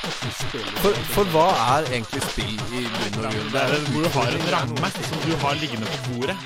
[0.00, 3.50] For, for hva er egentlig spill i bunn og grunn?
[3.52, 6.36] Det er hvor du har en ramme som du har liggende på bordet.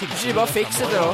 [0.00, 1.10] Ikke bare fikse det, da.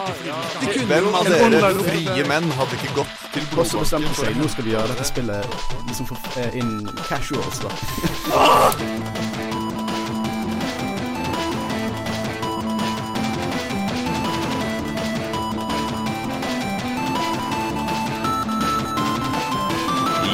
[0.93, 4.51] Hvem av dere frie menn hadde ikke gått til Og så bestemte blodbanken seg nå
[4.53, 5.57] skal vi gjøre dette spillet
[5.89, 6.73] liksom for, eh, inn
[7.09, 7.71] casuals, da.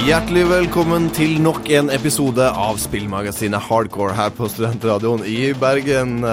[0.03, 6.25] Hjertelig velkommen til nok en episode av spillmagasinet Hardcore her på Studentradioen i Bergen.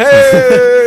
[0.00, 0.79] Hei!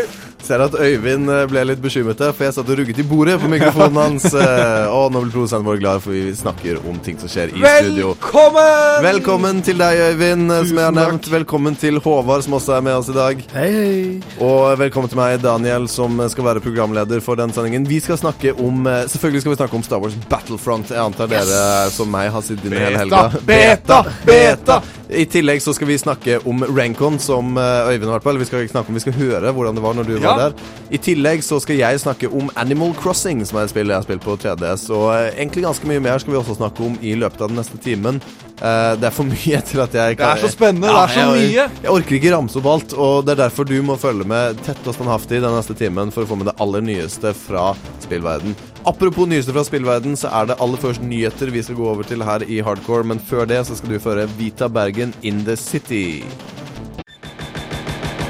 [0.43, 3.47] Ser at Øyvind eh, ble litt bekymret, for jeg satt og rugget i bordet på
[3.47, 4.25] mikrofonen hans.
[4.35, 7.61] eh, Og nå blir produsenten vår glad, for vi snakker om ting som skjer i
[7.61, 8.09] studio.
[8.17, 8.97] Velkommen!
[9.05, 11.29] Velkommen til deg, Øyvind, eh, som jeg har nevnt.
[11.31, 13.39] Velkommen til Håvard, som også er med oss i dag.
[13.53, 14.01] Hei, hei.
[14.43, 17.87] Og velkommen til meg, Daniel, som skal være programleder for den sendingen.
[17.87, 20.91] Vi skal snakke om Selvfølgelig skal vi snakke om Star Wars Battlefront.
[20.91, 23.29] Jeg antar dere som meg har sittet inne hele helga.
[23.47, 24.81] Beta, beta.
[25.13, 28.31] I tillegg så skal vi snakke om Rankon, som Øyvind har vært på.
[28.33, 30.32] Eller vi skal ikke snakke om, vi skal høre hvordan det var når du var
[30.39, 30.55] der.
[30.93, 34.05] I tillegg så skal jeg snakke om Animal Crossing, som er et spill jeg har
[34.05, 34.87] spilt på 3DS.
[34.93, 37.61] Og eh, egentlig ganske mye mer skal vi også snakke om i løpet av den
[37.61, 38.21] neste timen.
[38.63, 41.23] Uh, det er for mye til at jeg Det er så spennende, det er så
[41.23, 41.65] jeg, mye.
[41.83, 44.87] jeg orker ikke ramse opp alt, og det er derfor du må følge med tett
[44.87, 47.71] og standhaftig den neste timen for å få med det aller nyeste fra
[48.05, 48.55] spillverden.
[48.87, 52.23] Apropos nyeste fra spillverden, så er det aller først nyheter vi skal gå over til
[52.23, 56.23] her i Hardcore, men før det så skal du føre Vita Bergen In The City.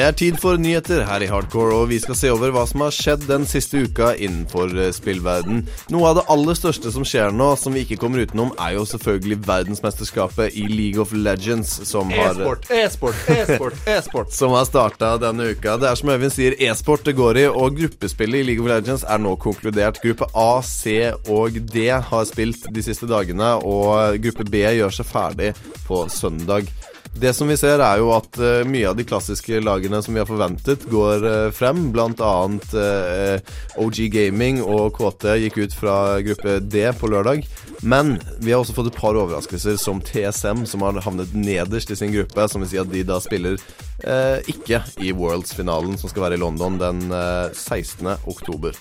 [0.00, 2.80] Det er tid for nyheter her i Hardcore, og vi skal se over hva som
[2.86, 5.58] har skjedd den siste uka innenfor eh, spillverden.
[5.92, 8.86] Noe av det aller største som skjer nå, som vi ikke kommer utenom, er jo
[8.88, 14.32] selvfølgelig verdensmesterskapet i League of Legends, som har E-sport, e-sport, e-sport, e-sport.
[14.32, 15.76] som har starta denne uka.
[15.76, 19.04] Det er som Øyvind sier, e-sport det går i, og gruppespillet i League of Legends
[19.04, 20.00] er nå konkludert.
[20.00, 25.12] Gruppe A, C og D har spilt de siste dagene, og gruppe B gjør seg
[25.12, 25.52] ferdig
[25.84, 26.72] på søndag.
[27.14, 30.22] Det som vi ser, er jo at uh, mye av de klassiske lagene som vi
[30.22, 31.88] har forventet, går uh, frem.
[31.94, 37.44] Blant annet uh, OG Gaming og KT gikk ut fra gruppe D på lørdag.
[37.82, 41.96] Men vi har også fått et par overraskelser, som TSM, som har havnet nederst i
[41.96, 42.48] sin gruppe.
[42.48, 43.56] Som vil si at de da spiller
[44.04, 48.12] eh, ikke i Worlds-finalen, som skal være i London den eh, 16.
[48.28, 48.76] oktober.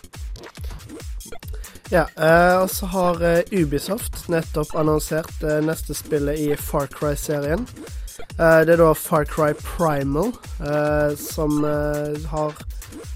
[1.90, 7.66] Ja, eh, og så har eh, Ubisoft nettopp annonsert eh, neste spillet i Far Cry-serien.
[8.40, 10.32] Eh, det er da Far Cry Primal,
[10.64, 12.56] eh, som eh, har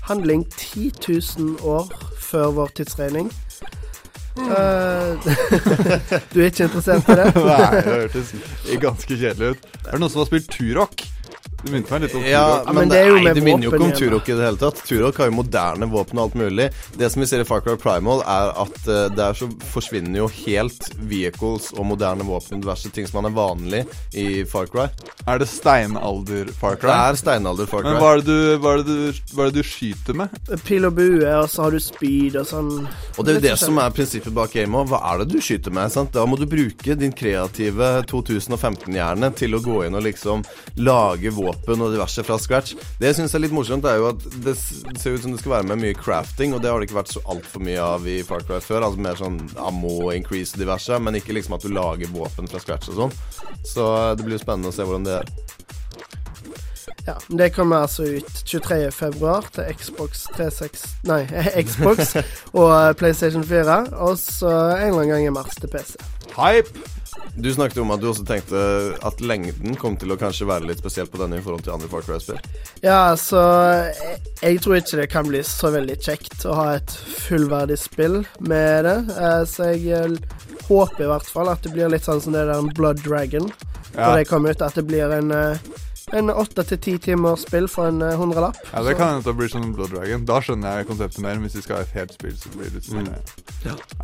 [0.09, 0.91] handling 10
[1.37, 1.87] 000 år
[2.19, 3.31] før vår tidsregning.
[6.33, 7.25] Du er ikke interessert i det?
[7.37, 8.31] Nei, det hørtes
[8.81, 9.67] ganske kjedelig ut.
[9.85, 11.03] Er det noen som har spilt Turok?
[11.63, 12.65] Det minte meg litt om Ja, Turok.
[12.67, 13.91] men, men det er jo nei, med det minner jo ikke om.
[13.95, 14.81] Turok i det hele tatt.
[14.83, 16.65] Turok har jo moderne våpen og alt mulig.
[16.99, 20.27] Det som vi ser i Far Cry Primal, er at uh, der så forsvinner jo
[20.43, 23.83] helt vehicles og moderne våpen diverse ting som man er vanlig
[24.19, 24.89] i Far Cry.
[25.23, 26.91] Er det steinalder Far Cry?
[26.91, 27.93] Det er steinalder Far Cry.
[27.93, 30.35] Men hva er, du, hva, er du, hva er det du skyter med?
[30.67, 32.73] Pil og bue, og så har du speed og sånn.
[33.15, 34.83] Og det er jo det som er prinsippet bak gamet.
[34.83, 34.91] òg.
[34.91, 35.95] Hva er det du skyter med?
[35.95, 36.11] sant?
[36.11, 40.43] Da må du bruke din kreative 2015-hjerne til å gå inn og liksom
[40.83, 42.75] lage våpen og diverse fra scratch.
[42.99, 45.57] Det jeg syns er litt morsomt, er jo at det ser ut som det skal
[45.57, 48.19] være med mye crafting, og det har det ikke vært så altfor mye av i
[48.27, 48.87] Far Cry før.
[48.87, 52.61] Altså mer sånn ammo increase og diverse, men ikke liksom at du lager våpen fra
[52.63, 53.17] scratch og sånn.
[53.67, 55.33] Så eh, det blir jo spennende å se hvordan det er.
[57.03, 58.91] Ja, Det kommer altså ut 23.
[58.95, 61.25] februar til Xbox 36 Nei,
[61.67, 62.15] Xbox
[62.53, 63.79] og eh, PlayStation 4.
[63.99, 65.97] Og så en eller annen gang i mars til PC.
[66.37, 67.02] Hype!
[67.35, 68.59] Du snakket om at du også tenkte
[69.05, 71.89] at lengden kom til å kanskje være litt spesielt på denne i forhold til andre
[71.89, 72.39] Far Cry-spill.
[72.85, 73.41] Ja, så
[73.89, 78.21] jeg, jeg tror ikke det kan bli så veldig kjekt å ha et fullverdig spill
[78.39, 78.97] med det.
[79.17, 82.45] Eh, så jeg eh, håper i hvert fall at det blir litt sånn som det
[82.49, 83.49] der Blood Dragon.
[83.93, 84.13] Ja.
[84.17, 85.57] Det kommer ut, at det blir en, eh,
[86.11, 88.57] En åtte til ti timers spill for en eh, hundrelapp.
[88.73, 90.25] Ja, Det kan hende det blir sånn Blood Dragon.
[90.27, 91.39] Da skjønner jeg konseptet mer.
[91.39, 93.07] Hvis vi skal ha et helt spill, så blir det litt sånn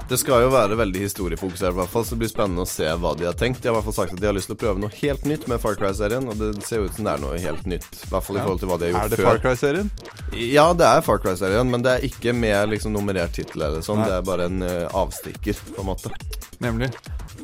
[0.10, 2.88] Det skal jo være veldig historiefokusert, i hvert fall, så det blir spennende å se
[3.04, 3.62] hva de har tenkt.
[3.62, 5.28] De har i hvert fall sagt at de har lyst til å prøve noe helt
[5.28, 7.90] nytt med Far Cry-serien, og det ser ut som det er noe helt nytt.
[8.08, 9.06] I hvert fall i forhold til hva de har gjort før.
[9.06, 9.30] Er det før.
[9.30, 9.92] Far Cry-serien?
[10.40, 14.06] Ja, det er Far Cry-serien, men det er ikke med liksom nummerert tittel eller sånn.
[14.08, 16.16] Det er bare en uh, avstikker, på en måte.
[16.64, 16.90] Nemlig.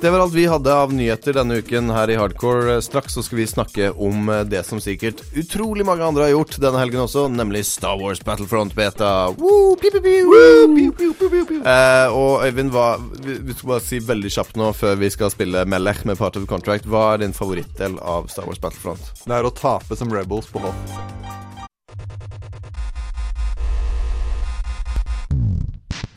[0.02, 2.82] Det var alt vi hadde av nyheter denne uken her i Hardcore.
[2.84, 6.82] Straks så skal vi snakke om det som sikkert utrolig mange andre har gjort denne
[6.82, 9.32] helgen også, nemlig Star Wars Battlefront Beta.
[9.40, 11.62] Woo, pew, pew, pew.
[11.66, 12.90] Eh, og Øyvind, hva,
[13.24, 16.46] vi, skal bare si veldig kjapt nå før vi skal spille Melech med Part of
[16.50, 16.90] Contract.
[16.90, 19.14] Hva er din favorittdel av Star Wars Battlefront?
[19.26, 21.45] Det er å tape som Rebels på Hoth.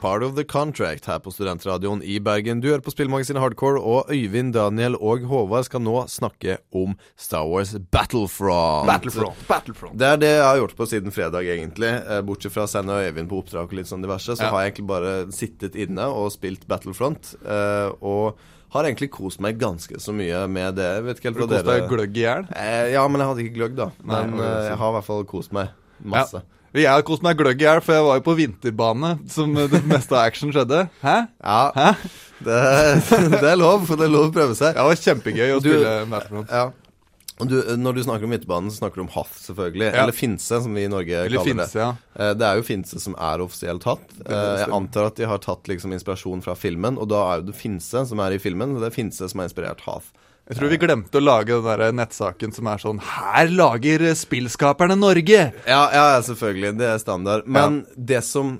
[0.00, 2.62] Part of the Contract, her på Studentradioen i Bergen.
[2.62, 7.44] Du hører på Spillmagasinet Hardcore, og Øyvind, Daniel og Håvard skal nå snakke om Star
[7.44, 8.88] Wars Battlefront.
[8.88, 9.98] Battlefront.
[10.00, 11.90] Det er det jeg har gjort på siden fredag, egentlig.
[12.00, 14.50] Eh, Bortsett fra å sende Øyvind på oppdrag og litt sånn diverse, så Ja.
[14.54, 17.34] har jeg egentlig bare sittet inne og spilt Battlefront.
[17.44, 18.38] eh, Og
[18.72, 20.88] har egentlig kost meg ganske så mye med det.
[20.96, 22.46] Jeg vet ikke helt Du hva koste deg gløgg i hjel.
[22.56, 23.90] Eh, Ja, men jeg hadde ikke gløgg, da.
[24.02, 25.68] Men Nei, jeg har i hvert fall kost meg
[26.02, 26.40] masse.
[26.74, 29.80] Jeg har kost meg gløgg i hjel, for jeg var jo på vinterbane, som det
[29.90, 30.84] meste av action skjedde.
[31.02, 31.16] Hæ?
[31.42, 31.88] Ja, Hæ?
[32.46, 32.60] det,
[33.40, 33.88] det er lov.
[33.90, 34.76] Det er lov å prøve seg.
[34.78, 36.46] Det var kjempegøy å Du- spille Matterhorn.
[36.50, 36.68] Ja.
[37.40, 39.86] Du, når du snakker om vinterbanen, så snakker du om Hath, selvfølgelig.
[39.88, 40.02] Ja.
[40.02, 41.80] Eller Finse, som vi i Norge Eller kaller Finse, det.
[41.80, 41.90] ja.
[42.20, 44.04] Eh, Det er jo Finse som er offisielt hatt.
[44.26, 47.46] Eh, Jeg antar at de har tatt liksom inspirasjon fra filmen, og da er jo
[47.48, 50.12] det Finse som er i filmen, og det er Finse som har inspirert Hoth.
[50.50, 54.96] Jeg tror vi glemte å lage den der nettsaken som er sånn Her lager spillskaperne
[54.98, 55.44] Norge!
[55.62, 56.72] Ja, ja, ja, selvfølgelig.
[56.80, 57.46] Det er standard.
[57.46, 58.56] Men det, som,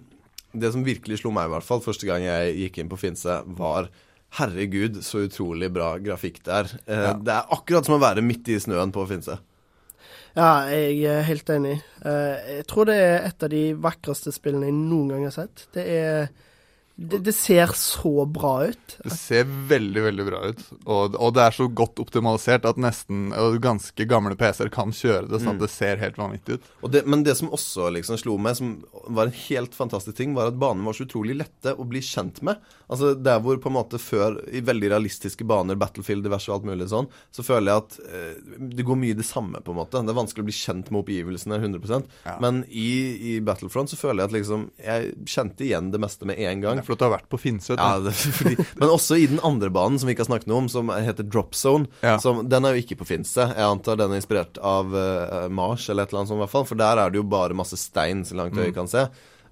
[0.54, 3.40] det som virkelig slo meg, i hvert fall, første gang jeg gikk inn på Finse,
[3.58, 3.88] var
[4.38, 6.68] Herregud, så utrolig bra grafikk det er.
[6.86, 7.14] Eh, Ja.
[7.18, 9.40] Det er akkurat som å være midt i snøen på Finse.
[10.38, 11.80] Ja, jeg er helt enig.
[12.06, 15.66] Eh, jeg tror det er et av de vakreste spillene jeg noen gang har sett.
[15.74, 16.30] Det er
[17.00, 18.96] Det, det ser så bra ut.
[19.00, 20.58] Det ser veldig, veldig bra ut.
[20.84, 23.30] Og, og det er så godt optimalisert at nesten
[23.64, 26.66] ganske gamle PC-er kan kjøre det, sånn at det ser helt vanvittig ut.
[26.84, 28.74] Og det, men det som også liksom slo meg, som
[29.08, 32.42] var en helt fantastisk ting, var at banene var så utrolig lette å bli kjent
[32.44, 32.60] med.
[32.90, 36.68] Altså Der hvor på en måte før, i veldig realistiske baner, Battlefield, diverse og alt
[36.68, 40.04] mulig sånn, så føler jeg at eh, det går mye det samme, på en måte.
[40.04, 42.36] Det er vanskelig å bli kjent med oppgivelsene 100 Ja.
[42.44, 42.90] Men i,
[43.32, 46.80] i Battlefront så føler jeg at liksom Jeg kjente igjen det meste med en gang.
[46.82, 47.76] Er for at du har vært på Finse.
[47.78, 50.64] Ja, det, fordi, men også i den andre banen som vi ikke har snakket noe
[50.64, 51.86] om, som heter Drop Zone.
[52.02, 52.18] Ja.
[52.22, 53.46] Som, den er jo ikke på Finse.
[53.54, 56.54] Jeg antar den er inspirert av uh, Mars eller et eller annet sånt, i hvert
[56.58, 56.68] fall.
[56.68, 58.74] For der er det jo bare masse stein så langt Mm.
[58.74, 59.06] kan se.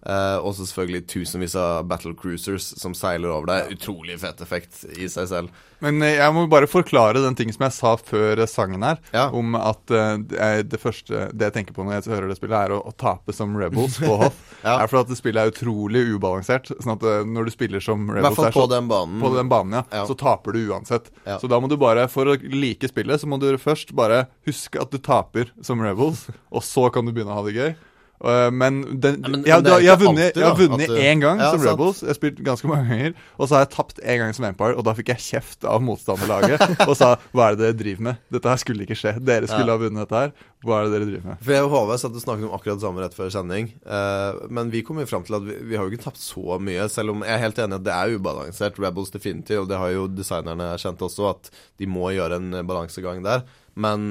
[0.07, 3.73] Eh, og så selvfølgelig tusenvis av battle cruisers som seiler over deg.
[3.75, 5.49] Utrolig fett effekt i seg selv.
[5.83, 9.01] Men eh, jeg må bare forklare den ting som jeg sa før eh, sangen her,
[9.15, 9.27] Ja.
[9.35, 12.57] om at uh, det det første Det jeg tenker på når jeg hører det spillet,
[12.71, 14.39] er å, å tape som Rebels på Hoff.
[14.65, 14.77] Ja.
[14.83, 16.71] er for at det spillet er utrolig ubalansert.
[16.83, 19.21] Sånn at når du spiller som I hvert Rebels fall på så- den banen.
[19.23, 20.07] på den banen, ja, Ja.
[20.09, 21.11] så taper du uansett.
[21.43, 24.81] Så da må du bare, for å like spillet, så må du først bare huske
[24.83, 27.77] at du taper som Rebels, og så kan du begynne å ha det gøy.
[28.19, 30.87] Uh, men den, Ja, men- jeg, men det jeg, har vunnet, alltid, jeg har vunnet
[30.89, 31.63] du- én gang Ja, som.
[31.63, 32.01] Rebels.
[32.03, 33.15] Jeg har spilt ganske mange ganger.
[33.39, 35.81] Og så har jeg tapt én gang som Empire, og da fikk jeg kjeft av
[35.87, 38.17] motstanderlaget og sa hva er det dere driver med?
[38.35, 39.13] Dette her skulle ikke skje.
[39.23, 39.77] Dere skulle Ja.
[39.79, 40.33] ha vunnet dette her.
[40.67, 41.39] Hva er det dere driver med?
[41.47, 43.71] For jeg og HV og snakket om akkurat det samme rett før sending.
[43.87, 46.59] Uh, men vi kom jo fram til at vi, vi har jo ikke tapt så
[46.59, 48.79] mye, selv om jeg er helt enig at det er ubalansert.
[48.83, 52.63] Rebels definitivt, og det har jo designerne kjent også, at de må gjøre en eh,
[52.67, 53.47] balansegang der.
[53.79, 54.09] Men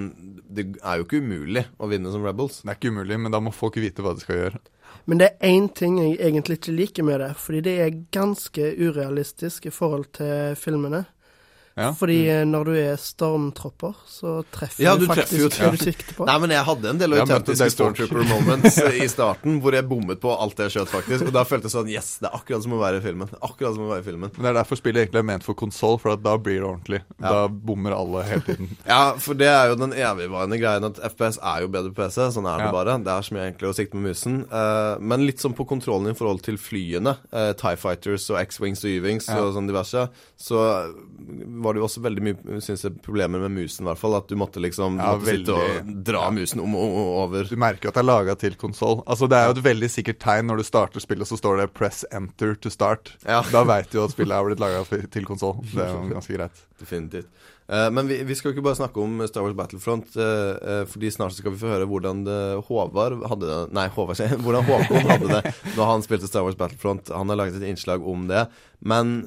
[0.47, 2.61] det er jo ikke umulig å vinne som Rebels.
[2.63, 4.61] Det er ikke umulig, men da må folk vite hva de skal gjøre.
[5.07, 8.71] Men det er én ting jeg egentlig ikke liker med det, fordi det er ganske
[8.79, 11.03] urealistisk i forhold til filmene.
[11.77, 11.91] Ja.
[11.93, 12.51] Fordi mm.
[12.51, 16.15] når du er stormtropper, så treffer Ja, du du treffer jo faktisk det du sikter
[16.17, 16.25] på.
[16.25, 17.73] Nei, men jeg hadde en del Jeg autentiske ja.
[17.75, 21.27] Stormtrooper moments eh, i starten hvor jeg bommet på alt jeg skjøt, faktisk.
[21.29, 23.29] Og da følte jeg sånn Yes, det er akkurat som å være i filmen.
[23.37, 24.33] Akkurat som å være i filmen.
[24.33, 26.67] Men det er derfor spillet egentlig er ment for konsoll, for at da blir det
[26.67, 27.01] ordentlig.
[27.19, 27.29] Ja.
[27.29, 28.73] Da bommer alle hele tiden.
[28.87, 32.31] Ja, for det er jo den evigvarende greien at FPS er jo bedre på PC.
[32.33, 32.73] Sånn er det Ja.
[32.73, 32.97] bare.
[33.03, 34.39] Det er så mye enklere å sikte med musen.
[34.49, 38.81] Uh, men litt sånn på kontrollen i forhold til flyene, uh, Tie Fighters og X-Wings
[38.85, 39.41] og Y-Wings Ja.
[39.43, 40.07] og sånn diverse,
[40.39, 40.63] så
[41.67, 44.15] var det jo også veldig mye synes jeg, problemer med musen, i hvert fall.
[44.17, 46.31] At du måtte liksom Ja, måtte sitte og dra Ja.
[46.33, 46.97] musen om og
[47.27, 47.43] over.
[47.51, 49.03] Du merker at det er laga til konsoll.
[49.05, 51.73] Altså, det er jo et veldig sikkert tegn når du starter spillet, så står det
[51.75, 53.13] 'press enter to start'.
[53.27, 53.41] Ja.
[53.51, 55.61] Da veit du at spillet har blitt laga til konsoll.
[55.73, 56.65] Det er jo ganske greit.
[56.79, 57.27] Definitivt.
[57.67, 61.09] Eh, men vi, vi skal ikke bare snakke om Star Wars Battlefront, eh, eh, fordi
[61.11, 62.21] snart skal vi få høre hvordan
[62.63, 67.11] Håvard hadde det Nei, Håvard, hvordan Håkon hadde det da han spilte Star Wars Battlefront.
[67.11, 68.45] Han har laget et innslag om det.
[68.87, 69.23] Men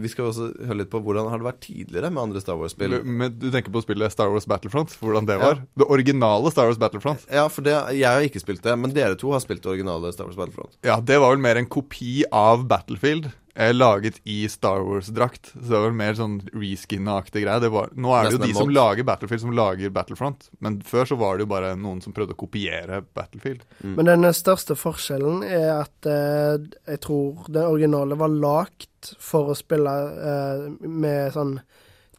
[0.00, 2.96] vi skal også høre litt på hvordan har det vært tidligere med andre Star Wars-spill.
[3.04, 4.94] Men du tenker på spillet Star Wars Battlefront?
[5.00, 5.42] Hvordan det Ja.
[5.44, 5.60] var?
[5.76, 7.26] Det originale Star Wars Battlefront?
[7.28, 10.10] Ja, for det, jeg har ikke spilt det, men dere to har spilt det originale
[10.16, 10.72] Star Wars Battlefront.
[10.88, 13.28] Ja, det var vel mer en kopi av Battlefield.
[13.54, 15.52] Eh, Laget i Star Wars-drakt.
[15.52, 17.62] Så det var vel mer sånn reskin-aktig greie.
[17.62, 20.48] Det var, nå er det jo de som lager Battlefield, som lager Battlefront.
[20.64, 23.64] Men før så var det jo bare noen som prøvde å kopiere Battlefield.
[23.84, 26.58] Men den største forskjellen er at eh,
[26.94, 29.94] jeg tror den originale var lagt for å spille
[30.32, 31.58] eh, med sånn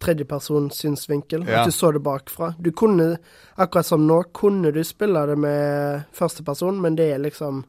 [0.01, 1.45] tredjepersons synsvinkel.
[1.47, 1.61] Ja.
[1.61, 2.53] At du så det bakfra.
[2.59, 3.15] Du kunne,
[3.55, 7.65] akkurat som nå, kunne du spille det med førsteperson, men det er liksom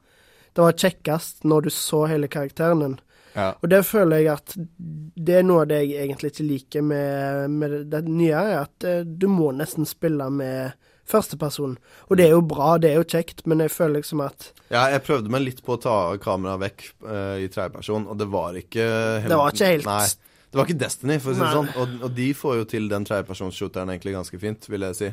[0.56, 2.94] Det var kjekkest når du så hele karakteren din.
[3.36, 3.50] Ja.
[3.60, 7.52] Og det føler jeg at det er noe av det jeg egentlig ikke liker med,
[7.52, 10.76] med det nye, er at eh, du må nesten spille med
[11.06, 11.76] førsteperson.
[12.08, 14.88] Og det er jo bra, det er jo kjekt, men jeg føler liksom at Ja,
[14.90, 18.56] jeg prøvde meg litt på å ta kameraet vekk uh, i tredjeperson, og det var
[18.58, 18.86] ikke
[19.26, 20.06] Det var ikke helt Nei.
[20.46, 21.70] Det var ikke Destiny, for å si det sånn.
[21.76, 25.08] Og, og de får jo til den tredjepersonsshooteren egentlig ganske fint, vil jeg si.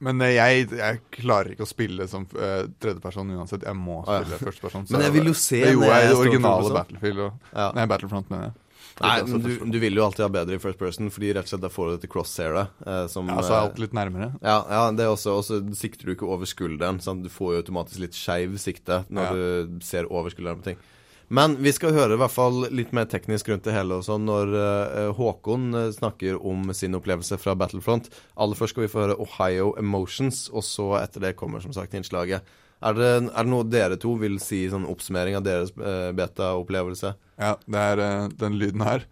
[0.00, 3.64] Men eh, jeg, jeg klarer ikke å spille som uh, tredjeperson uansett.
[3.66, 4.24] Jeg må Ah, ja.
[4.24, 4.86] spille førsteperson.
[4.86, 7.18] så Men jeg vil jo se Det gjorde jeg i det originale for Battlefield.
[7.26, 7.68] Og, Ja.
[7.74, 8.54] Nei, Battlefront, mener jeg.
[8.98, 11.50] Nei, men du, du vil jo alltid ha bedre i first person, fordi rett og
[11.52, 12.72] slett da får du dette crosshairet.
[12.86, 14.32] Eh, som, Ja, så er eh, alt litt nærmere.
[14.42, 16.98] ja, ja, det er også, også sikter du ikke over skulderen.
[17.02, 17.22] Sant?
[17.22, 19.34] Du får jo automatisk litt skeiv sikte når Ja.
[19.70, 20.80] du ser over skulderen på ting.
[21.28, 24.54] Men vi skal høre i hvert fall litt mer teknisk rundt det hele også når
[24.56, 28.08] eh, Håkon eh, snakker om sin opplevelse fra Battlefront.
[28.40, 31.92] Aller først skal vi få høre Ohio Emotions, og så etter det kommer som sagt
[31.98, 32.48] innslaget.
[32.80, 37.12] Er det, er det noe dere to vil si sånn oppsummering av deres eh, beta-opplevelse?
[37.36, 39.04] Ja, det er eh, den lyden her.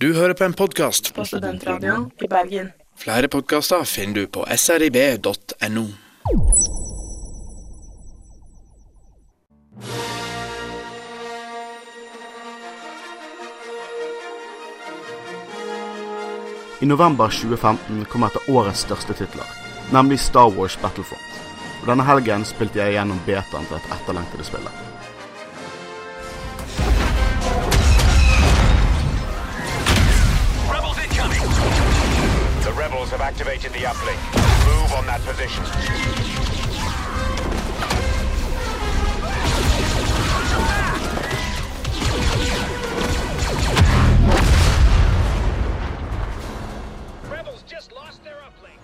[0.00, 1.12] Du hører på en podkast.
[1.14, 2.72] På Studentradioen i Bergen.
[3.00, 5.86] Flere podkaster finner du på srib.no.
[16.80, 19.48] I november 2015 kom et av årets største titler,
[19.96, 21.42] nemlig Star Wars Battlefront.
[21.80, 24.89] Og Denne helgen spilte jeg gjennom betaen til et etterlengtede spillet.
[33.10, 34.20] The rebels have activated the uplink.
[34.66, 35.64] Move on that position.
[47.30, 48.80] Rebels just lost their uplink.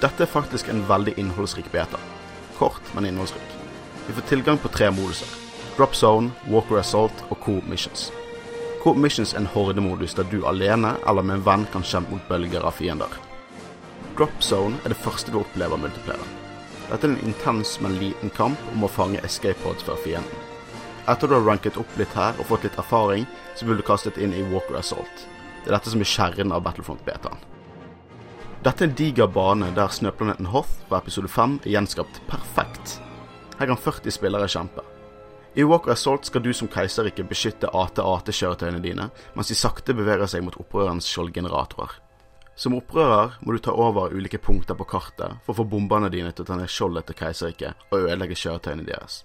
[0.00, 1.98] Dette er faktisk en veldig innholdsrik beta.
[2.58, 3.42] Kort, men innholdsrik.
[4.06, 5.28] Vi får tilgang på tre moduser.
[5.76, 8.12] Drop Zone, Walker Assault og Coop Missions.
[8.82, 12.28] Coop Missions er en hordemodus der du alene eller med en venn kan kjempe mot
[12.28, 13.10] bølger av fiender.
[14.18, 16.36] Drop Zone er det første du opplever multiplayer.
[16.88, 20.46] Dette er en intens, men liten kamp om å fange escape pods fra fienden.
[21.10, 24.20] Etter du har ranket opp litt her og fått litt erfaring, så blir du kastet
[24.22, 25.24] inn i Walker Assault.
[25.64, 27.42] Det er dette som er kjernen av Battlefront-betaen.
[28.62, 32.98] Dette er en diger bane der snøplaneten Hoth fra episode 5 er gjenskapt perfekt.
[33.58, 34.86] Her kan 40 spillere kjempe.
[35.58, 40.44] I Walker Assault skal du som keiserrike beskytte AT-AT-kjøretøyene dine, mens de sakte beveger seg
[40.46, 41.96] mot opprørerens skjoldgeneratorer.
[42.54, 46.30] Som opprører må du ta over ulike punkter på kartet for å få bombene dine
[46.30, 49.24] til å ta ned skjoldet til keiserriket og ødelegge kjøretøyene deres.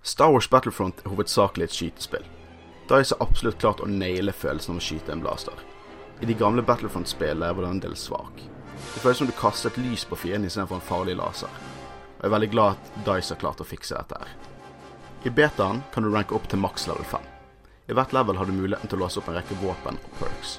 [0.00, 2.24] Star Wars Battlefront er hovedsakelig et skytespill.
[2.88, 5.60] Dice har absolutt klart å naile følelsen av å skyte en blaster.
[6.24, 8.40] I de gamle Battlefront-spillene var den en del svak.
[8.94, 11.60] Det føles som du kaster et lys på fienden istedenfor en farlig laser.
[12.22, 14.51] Jeg er veldig glad at Dice har klart å fikse dette her.
[15.24, 17.26] I betaen kan du ranke opp til maks level 5.
[17.90, 20.56] I hvert level har du muligheten til å låse opp en rekke våpen og perks.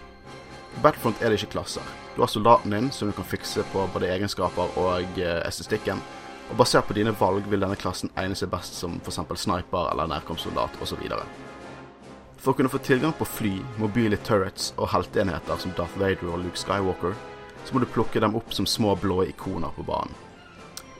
[0.74, 1.89] I Battlefront er det ikke klasser.
[2.15, 6.00] Du har soldaten din, som du kan fikse på både egenskaper og eh, estetikken.
[6.50, 9.20] Og basert på dine valg vil denne klassen egne seg best som f.eks.
[9.43, 11.03] sniper eller nærkomstsoldat osv.
[12.39, 16.39] For å kunne få tilgang på fly, mobile turrets og helteenheter som Darth Vader og
[16.46, 17.20] Luke Skywalker,
[17.63, 20.15] så må du plukke dem opp som små blå ikoner på banen.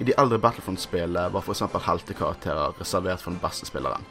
[0.04, 1.62] I de eldre Battlefront-spillene var f.eks.
[1.86, 4.04] heltekarakterer reservert for den beste spilleren.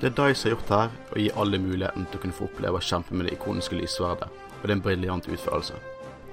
[0.00, 2.80] Det Dice har gjort her, er å gi alle muligheten til å kunne få oppleve
[2.80, 5.76] å kjempe med det ikoniske lysverdet, og det er en briljant utførelse.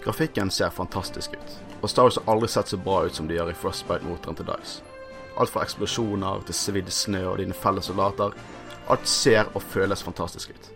[0.06, 3.36] Grafikken ser fantastisk ut, og Star Wars har aldri sett så bra ut som de
[3.36, 4.88] gjør i Frostbite-motoren til Dice.
[5.36, 8.32] Alt fra eksplosjoner til svidd snø og dine felles soldater.
[8.88, 10.72] Alt ser og føles fantastisk ut.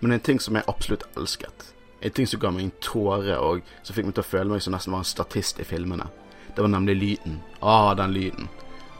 [0.00, 1.68] Men en ting som jeg absolutt elsket,
[2.00, 4.64] en ting som ga meg en tåre og som fikk meg til å føle meg
[4.64, 6.08] som nesten var en statist i filmene,
[6.54, 7.40] det var nemlig lyden.
[7.60, 8.48] Ah, den lyden.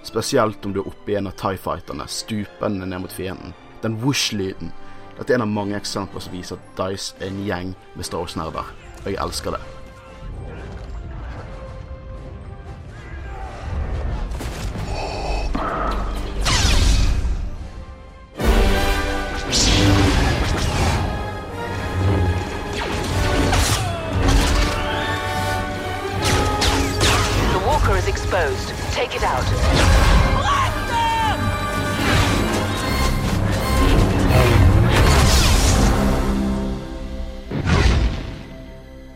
[0.02, 3.54] Spesielt om du er oppe i en av Tie Fighterne, stupende ned mot fienden.
[3.82, 4.73] Den whoosh-lyden.
[5.18, 8.25] Dette er en av mange eksempler som viser at Dice er en gjeng med Star
[8.25, 9.81] Wars-nerder, og jeg elsker det.
[28.32, 28.74] Exposed.
[28.94, 29.46] Take it out.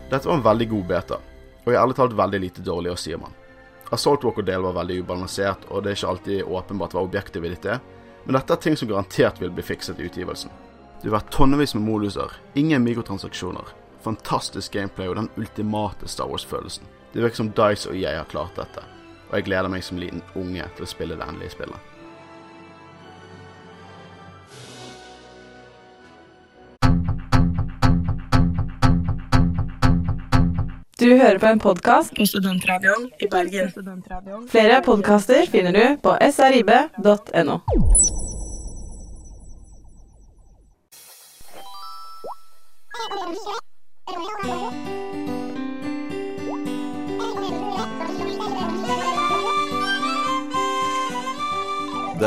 [0.09, 1.17] Dette var en veldig god beta,
[1.65, 3.35] og jeg ærlig talt veldig lite dårlig å si om den.
[3.91, 7.81] Assault Walker-delen var veldig ubalansert, og det er ikke alltid åpenbart hva objektivet ditt er,
[8.25, 10.51] men dette er ting som garantert vil bli fikset i utgivelsen.
[10.97, 16.87] Det vil være tonnevis med moduser, ingen mikrotransaksjoner, fantastisk gameplay og den ultimate Star Wars-følelsen.
[17.13, 18.83] Det virker som Dice og jeg har klart dette,
[19.29, 21.93] og jeg gleder meg som liten unge til å spille det endelige spillet.
[30.97, 33.69] Du hører på en podkast på Studentradioen i Bergen.
[34.49, 37.61] Flere podkaster finner du på srib.no.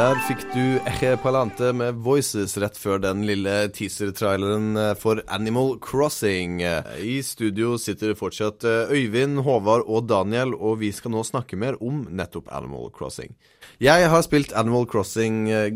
[0.01, 6.63] Der fikk du Eche Palante med Voices rett før den lille teaser-traileren for Animal Crossing.
[7.05, 11.77] I studio sitter fortsatt eh, Øyvind, Håvard og Daniel, og vi skal nå snakke mer
[11.85, 13.35] om nettopp Animal Crossing.
[13.81, 15.69] Jeg har spilt Animal Crossing eh,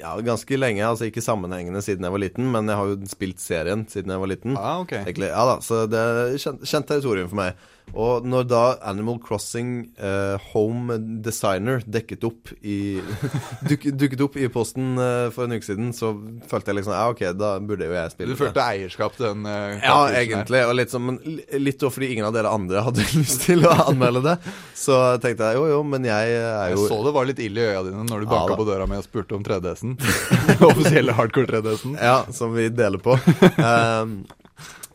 [0.00, 3.38] ja, ganske lenge, altså ikke sammenhengende siden jeg var liten, men jeg har jo spilt
[3.44, 4.58] serien siden jeg var liten.
[4.58, 4.96] Ah, ok.
[5.04, 7.68] Egentlig, ja da, så det er kjent, kjent territorium for meg.
[7.98, 13.00] Og når da Animal Crossing eh, Home Designer dekket opp i
[13.68, 16.12] duk, dukket opp i posten eh, for en uke siden, så
[16.50, 19.46] følte jeg liksom Ja, OK, da burde jo jeg spille Du følte eierskap til den?
[19.50, 20.18] eh, ja, her.
[20.22, 20.62] egentlig.
[20.68, 21.20] Og litt sånn, men
[21.60, 24.36] litt fordi ingen av dere andre hadde lyst til å anmelde det.
[24.76, 27.62] Så tenkte jeg jo, jo, men jeg er jo Jeg så det var litt ille
[27.62, 29.96] i øya dine når du banka ja, på døra mi og spurte om 3DS-en.
[30.70, 31.96] Offisielle hardcore 3DS-en.
[32.00, 33.16] Ja, som vi deler på.
[33.58, 34.20] um,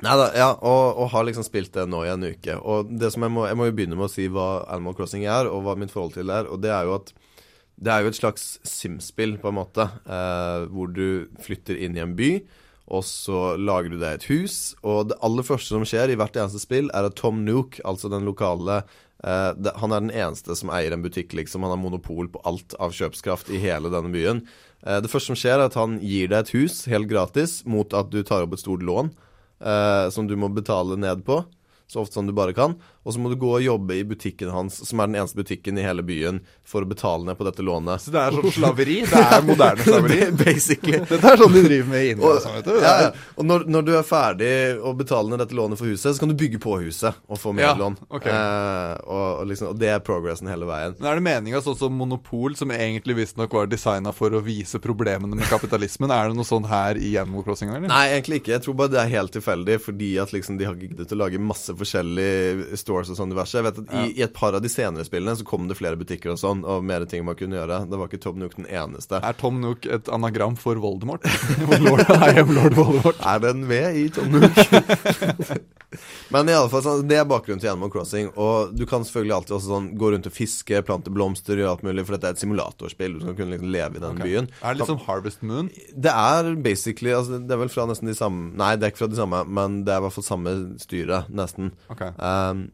[0.06, 2.58] Nei da, ja, og, og har liksom spilt det nå i en uke.
[2.62, 5.26] Og det som jeg må, jeg må jo begynne med å si hva Animal Crossing
[5.26, 6.50] er, og hva mitt forhold til det er.
[6.52, 7.10] Og det er jo at
[7.76, 12.04] det er jo et slags Sims-spill, på en måte, eh, hvor du flytter inn i
[12.04, 12.30] en by.
[12.96, 16.38] Og så lager du deg et hus, og det aller første som skjer i hvert
[16.38, 18.84] eneste spill, er at Tom Nook, altså den lokale
[19.26, 21.66] eh, det, Han er den eneste som eier en butikk, liksom.
[21.66, 24.46] Han har monopol på alt av kjøpskraft i hele denne byen.
[24.86, 27.90] Eh, det første som skjer, er at han gir deg et hus helt gratis mot
[27.98, 29.12] at du tar opp et stort lån
[30.14, 31.40] som du må betale ned på.
[31.90, 32.76] Så ofte som du bare kan.
[33.06, 35.78] Og så må du gå og jobbe i butikken hans, som er den eneste butikken
[35.78, 38.02] i hele byen, for å betale ned på dette lånet.
[38.02, 38.96] Så det er sånn slaveri?
[39.06, 40.20] Det er moderne slaveri?
[40.40, 41.00] Basically.
[41.06, 42.80] Dette er sånn de driver med i India, Og, sånn, vet du.
[42.82, 44.50] Ja, og når, når du er ferdig
[44.82, 47.54] å betale ned dette lånet for huset, så kan du bygge på huset og få
[47.54, 48.00] mer Ja, lån.
[48.10, 48.26] ok.
[48.26, 50.98] Eh, og, og, liksom, og det er progressen hele veien.
[50.98, 54.82] Men Er det meninga sånn som Monopol, som egentlig visstnok var designa for å vise
[54.82, 57.70] problemene med kapitalismen, er det noe sånn her i Animal Crossing?
[57.70, 57.86] Eller?
[57.94, 58.56] Nei, egentlig ikke.
[58.58, 61.38] Jeg tror bare det er helt tilfeldig, fordi at liksom de har giddet å lage
[61.54, 63.58] masse forskjellige stores og sånn diverse.
[63.58, 66.00] Jeg vet at i, i et par av de senere spillene så kom det flere
[66.00, 67.84] butikker og sånn, og mer ting man kunne gjøre.
[67.90, 69.20] Det var ikke Tom Nook den eneste.
[69.22, 71.26] Er Tom Nook et anagram for Voldemort?
[71.86, 73.20] Lord, I am Lord Voldemort.
[73.26, 74.56] Er det en V i Tom Nook?
[76.34, 78.32] Men i alle fall, sånn, det er bakgrunnen til Animal Crossing.
[78.42, 81.86] Og du kan selvfølgelig alltid også sånn gå rundt og fiske, plante blomster, gjøre alt
[81.88, 83.16] mulig, for dette er et simulatorspill.
[83.16, 84.50] Du skal kunne liksom leve i den byen.
[84.62, 85.70] Er det litt som Harvest Moon?
[85.96, 89.06] Det er basically altså, Det er vel fra nesten de samme Nei, det er ikke
[89.06, 91.72] fra de samme, men det er i hvert fall samme styre, nesten.
[91.94, 92.04] Ok.
[92.20, 92.68] Um,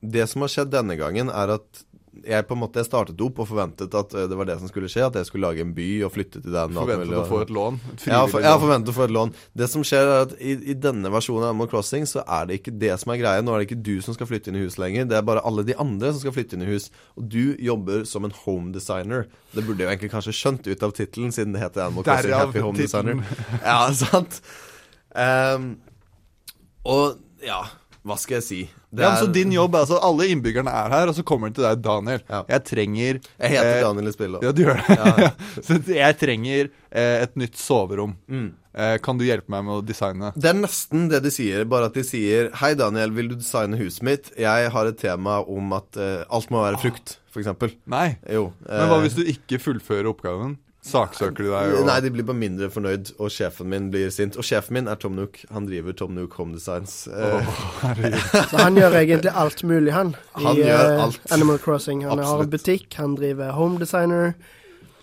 [0.00, 1.86] det som har skjedd denne gangen, er at
[2.24, 4.88] jeg på en måte startet opp og forventet at eh, det var det som skulle
[4.90, 5.04] skje.
[5.08, 6.76] At jeg skulle lage en by og flytte til den.
[6.76, 7.78] Forventet å få et lån?
[7.92, 9.32] Et ja, for, forventet å få et lån.
[9.60, 12.60] Det som skjer, er at i, i denne versjonen av Animal Crossing så er det
[12.60, 13.44] ikke det som er greia.
[13.44, 15.08] Nå er det ikke du som skal flytte inn i hus lenger.
[15.10, 16.88] Det er bare alle de andre som skal flytte inn i hus.
[17.20, 19.26] Og du jobber som en home designer.
[19.52, 22.32] Det burde jeg jo egentlig kanskje skjønt ut av tittelen, siden det heter Animal Crossing
[22.32, 23.24] Derav Happy Home titlen.
[23.24, 23.60] Designer.
[23.60, 24.40] Ja, sant?
[25.16, 25.74] Um,
[26.86, 27.64] og ja,
[28.06, 28.58] hva skal jeg si?
[28.86, 31.50] Det ja, men Så din jobb er altså Alle innbyggerne er her, og så kommer
[31.50, 32.22] de til deg, Daniel.
[32.46, 34.46] Jeg trenger Jeg heter eh, Daniel i spillet.
[34.46, 34.98] Ja, du gjør det.
[35.00, 35.32] Ja.
[35.66, 38.14] så jeg trenger eh, et nytt soverom.
[38.30, 38.52] Mm.
[38.76, 40.30] Eh, kan du hjelpe meg med å designe?
[40.36, 43.78] Det er nesten det de sier, bare at de sier Hei, Daniel, vil du designe
[43.80, 44.30] huset mitt?
[44.36, 47.76] Jeg har et tema om at eh, alt må være frukt, f.eks.
[47.88, 48.10] Nei.
[48.28, 48.50] Jo.
[48.68, 50.58] Men hva eh, hvis du ikke fullfører oppgaven?
[50.86, 51.72] Saksøker de deg?
[51.76, 51.86] Og...
[51.88, 54.38] Nei, de blir bare mindre fornøyd, og sjefen min blir sint.
[54.38, 55.40] Og sjefen min er Tom Nook.
[55.54, 56.94] Han driver Tom Nook Home Designs.
[57.10, 57.56] Oh,
[58.50, 60.14] Så han gjør egentlig alt mulig, han.
[60.38, 61.20] Han I gjør alt.
[61.34, 62.04] Animal Crossing.
[62.06, 62.46] Han har Absolutt.
[62.46, 64.36] en butikk, han driver home designer.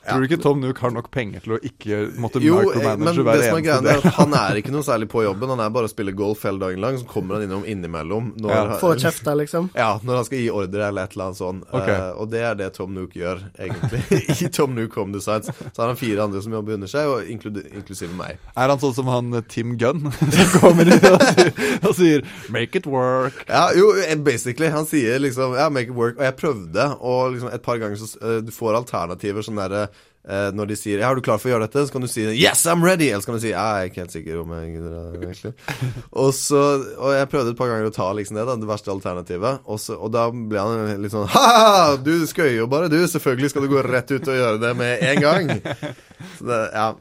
[0.04, 3.16] Tror du ikke Tom Nook har nok penger til å ikke måtte jo, men micromanage
[3.16, 4.08] det hver som er eneste greien, er del?
[4.12, 5.54] at han er ikke noe særlig på jobben.
[5.56, 7.00] Han er bare å spille golf hele dagen lang.
[7.00, 8.34] Så kommer han innom innimellom.
[8.44, 8.78] Når, Ja.
[8.82, 9.70] få kjeft kjefte, liksom.
[9.76, 11.63] Ja, når han skal gi ordre eller et eller annet sånt.
[11.72, 11.96] Okay.
[11.96, 14.02] Uh, og det er det Tom Nook gjør, egentlig.
[14.46, 15.50] I Tom Nook Home Designs.
[15.72, 18.42] Så har han fire andre som jobber under seg, og inklusive meg.
[18.56, 22.26] Er han sånn som han eh, Tim Gunn, som kommer inn og sier, og sier
[22.50, 23.44] 'make it work'?
[23.48, 24.68] Ja, jo, eh, basically.
[24.74, 26.18] Han sier liksom Ja, make it work.
[26.20, 29.88] Og jeg prøvde, og liksom et par ganger så uh, Du får alternativer sånn derre
[30.24, 32.62] når de sier er du klar for å gjøre dette?' Så kan du si 'Yes,
[32.72, 34.94] I'm ready!' Eller så kan du si jeg er ikke helt sikker om jeg gidder
[34.94, 35.54] det, egentlig'.
[36.24, 36.62] og så
[36.98, 39.60] Og jeg prøvde et par ganger å ta liksom det, da, det verste alternativet.
[39.68, 41.98] Og, så, og da ble han litt sånn 'Ha!
[42.04, 43.02] Du skøyer jo bare, du.
[43.04, 45.52] Selvfølgelig skal du gå rett ut og gjøre det med en gang'.
[46.38, 46.94] Så det, ja.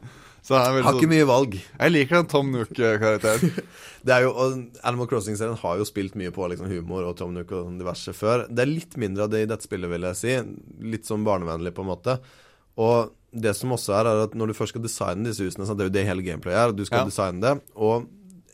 [0.50, 1.52] Har ikke sånn- mye valg.
[1.54, 3.52] Jeg liker den Tom Nook-karakteren.
[4.02, 7.30] Det er jo, og Animal Crossing-serien har jo spilt mye på liksom humor og Tom
[7.36, 8.48] Nook og diverse før.
[8.50, 10.32] Det er litt mindre av det i dette spillet, vil jeg si.
[10.90, 12.16] Litt sånn barnevennlig, på en måte.
[12.80, 15.76] Og det som også er, er at når du først skal designe disse husene så
[15.76, 16.72] Det er jo det hele gameplayet er.
[16.76, 17.04] Du skal Ja.
[17.08, 17.62] designe det.
[17.76, 18.06] Og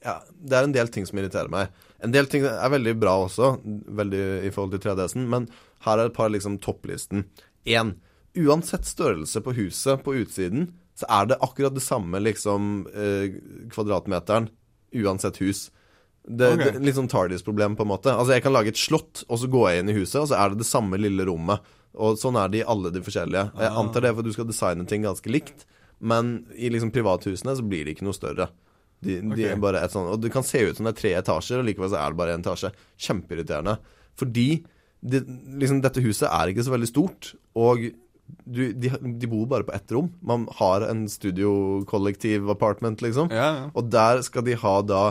[0.04, 1.68] ja, det er en del ting som irriterer meg.
[2.02, 5.48] En del ting er veldig bra også, veldig i forhold til 3DS-en, men
[5.82, 7.24] her er et par liksom topplisten.
[7.66, 7.96] Én.
[8.38, 13.34] Uansett størrelse på huset på utsiden, så er det akkurat det samme liksom eh,
[13.70, 14.48] kvadratmeteren
[14.94, 15.70] uansett hus.
[16.28, 16.72] Det, okay.
[16.76, 18.12] det Litt sånn Tardis-problem, på en måte.
[18.12, 20.38] Altså Jeg kan lage et slott, og så går jeg inn i huset, og så
[20.38, 21.64] er det det samme lille rommet.
[21.96, 23.52] Og sånn er det i alle de forskjellige.
[23.58, 23.78] Jeg Ah.
[23.80, 25.64] antar det er for at du skal designe ting ganske likt,
[26.00, 28.48] men i liksom privathusene så blir de ikke noe større.
[29.02, 31.14] De, de er bare et sånt, Og det kan se ut som det er tre
[31.22, 32.72] etasjer, og likevel så er det bare én etasje.
[32.98, 33.78] Kjempeirriterende.
[34.18, 34.64] Fordi
[35.02, 35.20] de,
[35.58, 37.78] liksom, dette huset er ikke så veldig stort, og
[38.44, 40.10] du, de, de bor bare på ett rom.
[40.20, 43.30] Man har en studiokollektiv apartment, liksom.
[43.32, 43.70] Ja, ja.
[43.74, 45.02] Og der skal de ha da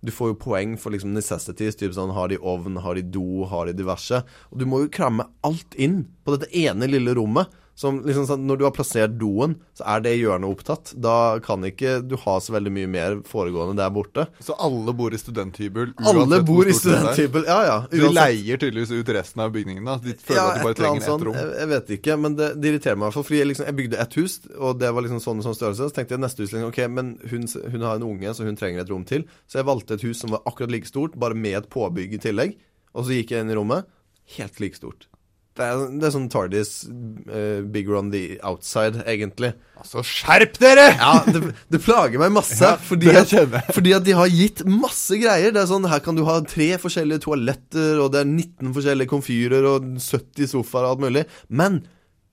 [0.00, 1.76] Du får jo poeng for liksom necessities.
[1.76, 4.22] Typ sånn, Har de ovn, har de do, har de diverse?
[4.50, 7.52] Og du må jo kramme alt inn på dette ene lille rommet.
[7.80, 10.90] Som liksom sånn, Når du har plassert doen, så er det hjørnet opptatt.
[11.00, 14.26] Da kan ikke du ha så veldig mye mer foregående der borte.
[14.44, 15.94] Så alle bor i studenthybel?
[16.10, 17.78] Alle bor i studenthybel, ja ja.
[17.88, 19.88] Så de leier tydeligvis ut resten av bygningen?
[19.88, 21.24] da De føler at de bare trenger sånt.
[21.24, 21.38] ett rom?
[21.40, 23.28] Jeg, jeg vet ikke, men det, det irriterer meg i hvert fall.
[23.30, 25.88] Fordi jeg, liksom, jeg bygde ett hus, og det var liksom sånn og sånn størrelse.
[25.88, 28.60] Så tenkte jeg neste hus liksom, ok, men hun, hun har en unge, så hun
[28.60, 29.24] trenger et rom til.
[29.48, 32.22] Så jeg valgte et hus som var akkurat like stort, bare med et påbygg i
[32.28, 32.58] tillegg.
[32.92, 33.88] Og så gikk jeg inn i rommet.
[34.36, 35.08] Helt like stort.
[35.58, 39.50] Det er, det er sånn Tardis uh, Big Run the Outside, egentlig.
[39.80, 40.86] Altså, skjerp dere!
[40.94, 42.60] Ja, det, det plager meg masse.
[42.62, 43.32] Ja, fordi, at,
[43.74, 45.50] fordi at de har gitt masse greier.
[45.54, 49.10] Det er sånn, Her kan du ha tre forskjellige toaletter, og det er 19 forskjellige
[49.10, 51.26] komfyrer og 70 sofaer og alt mulig.
[51.50, 51.82] Men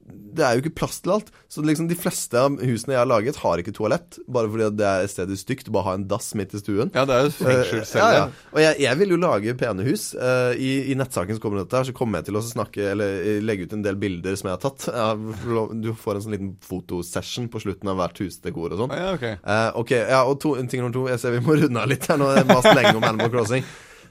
[0.07, 1.31] det er jo ikke plass til alt.
[1.51, 4.19] Så liksom de fleste av husene jeg har laget, har ikke toalett.
[4.31, 6.91] Bare fordi det er stedet stygt å bare ha en dass midt i stuen.
[6.95, 8.05] Ja, det er jo Eh, fengselscelle.
[8.05, 8.51] ja, ja.
[8.53, 10.05] Og jeg, jeg vil jo lage pene hus.
[10.15, 13.17] Uh, i, I nettsaken som kommer dette her, så kommer jeg til å snakke Eller
[13.19, 14.87] eh, legge ut en del bilder som jeg har tatt.
[14.93, 15.09] Ja,
[15.73, 18.95] du får en sånn liten fotosession på slutten av hvert husdekor og sånn.
[18.95, 19.27] Ja, ok.
[19.33, 22.07] Eh, ok, ja, og to, ting nummer to Jeg ser vi må runde av litt
[22.07, 22.31] her nå.
[22.31, 23.67] Jeg har mast lenge om Animal Crossing.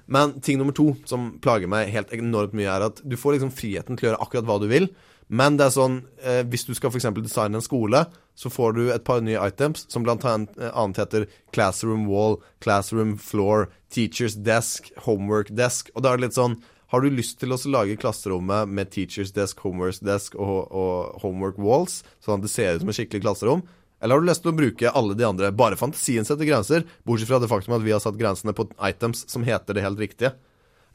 [0.07, 3.55] Men ting nummer to som plager meg helt enormt mye, er at du får liksom
[3.55, 4.87] friheten til å gjøre akkurat hva du vil.
[5.27, 7.09] Men det er sånn eh, hvis du skal f.eks.
[7.19, 8.05] designe en skole,
[8.37, 13.17] så får du et par nye items som blant annet eh, heter Classroom Wall, Classroom
[13.19, 15.91] Floor, Teachers Desk, Homework Desk.
[15.97, 16.61] Og da er det litt sånn
[16.95, 21.59] Har du lyst til å lage klasserommet med Teachers Desk, Homework Desk og, og Homework
[21.59, 23.65] Walls, sånn at det ser ut som et skikkelig klasserom?
[23.99, 25.51] Eller har du lyst til å bruke alle de andre?
[25.51, 29.25] Bare fantasien setter grenser, bortsett fra det faktum at vi har satt grensene på items
[29.33, 30.37] som heter det helt riktige.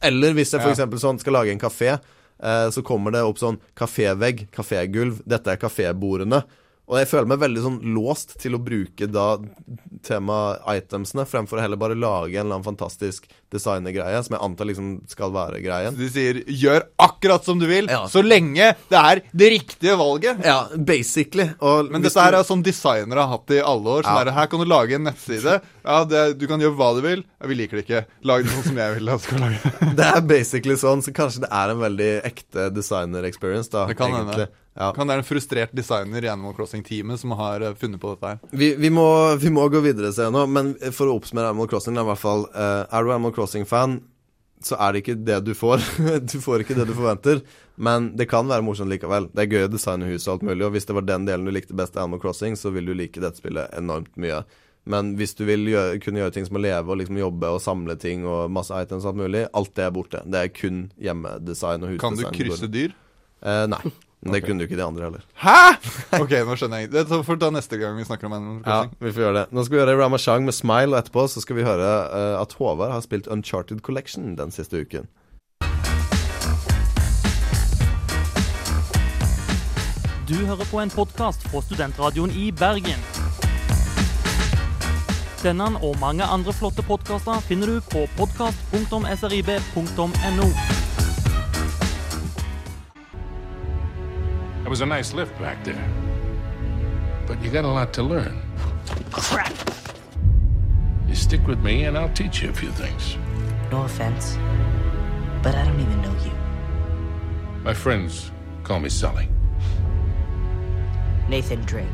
[0.02, 1.98] Eller hvis jeg eksempel sånn skal lage en kafé,
[2.42, 6.42] så kommer det opp sånn kafévegg, kafégulv, dette er kafébordene.
[6.92, 9.36] Og jeg føler meg veldig sånn låst til å bruke da
[10.08, 14.90] tema-itemsene, fremfor å heller bare lage en eller annen fantastisk designergreie, som jeg antar liksom
[15.12, 15.94] skal være greien.
[15.96, 20.44] Så De sier 'gjør akkurat som du vil', så lenge det er det riktige valget.
[20.46, 21.50] Ja, basically.
[21.62, 24.04] Og Men dette her er sånn designere har hatt i alle år.
[24.04, 24.24] Sånn Ja.
[24.24, 25.62] der, her kan du lage en nettside.
[25.86, 27.24] Ja, det, Du kan gjøre hva du vil.
[27.42, 28.06] Ja, vi liker det ikke.
[28.24, 29.96] Lag det sånn som jeg vil at du skal lage.
[29.96, 33.86] Det er basically sånn, så kanskje det er en veldig ekte designer-experience, da.
[33.88, 34.48] Det kan egentlig.
[34.48, 34.48] hende.
[34.78, 34.94] Ja.
[34.96, 38.30] Kan det være en frustrert designer i Animal Crossing-teamet som har eh, funnet på dette
[38.30, 38.38] her.
[38.56, 41.98] Vi, vi, må, vi må gå videre se nå, men for å oppsummere Animal Crossing,
[42.00, 44.00] i hvert fall uh, Er du Animal Crossing-fan,
[44.62, 45.84] så er det ikke det du får.
[46.32, 47.42] du får ikke det du forventer,
[47.82, 49.32] men det kan være morsomt likevel.
[49.34, 51.48] Det er gøy å designe hus og alt mulig, og hvis det var den delen
[51.50, 54.44] du likte best av Animal Crossing, så vil du like dette spillet enormt mye.
[54.90, 57.62] Men hvis du vil gjøre, kunne gjøre ting som å leve og liksom jobbe og
[57.62, 60.24] samle ting og masse items og alt mulig, alt det er borte.
[60.26, 62.96] Det er kun hjemmedesign og Kan du krysse dyr?
[63.42, 63.82] Eh, nei.
[64.22, 64.48] Men det Ok.
[64.48, 65.22] kunne jo ikke de andre heller.
[65.34, 65.76] Hæ?!
[66.22, 66.92] Ok, nå skjønner jeg.
[66.94, 69.46] Det får vi ta neste gang vi snakker om Animal Ja, vi får gjøre det.
[69.52, 72.54] Nå skal vi gjøre Ramashang med Smile, og etterpå så skal vi høre uh, at
[72.60, 75.08] Håvard har spilt Uncharted Collection den siste uken.
[80.30, 83.02] Du hører på en podkast fra Studentradioen i Bergen.
[85.44, 90.81] Denne og mange andre flotte podkaster finner du på podkast.srib.no.
[94.72, 95.86] was a nice lift back there.
[97.28, 98.42] But you got a lot to learn.
[99.12, 99.54] Crap!
[101.10, 103.18] You stick with me and I'll teach you a few things.
[103.70, 104.38] No offense,
[105.44, 106.32] but I don't even know you.
[107.66, 108.32] My friends
[108.64, 109.28] call me Sully.
[111.28, 111.88] Nathan Drake.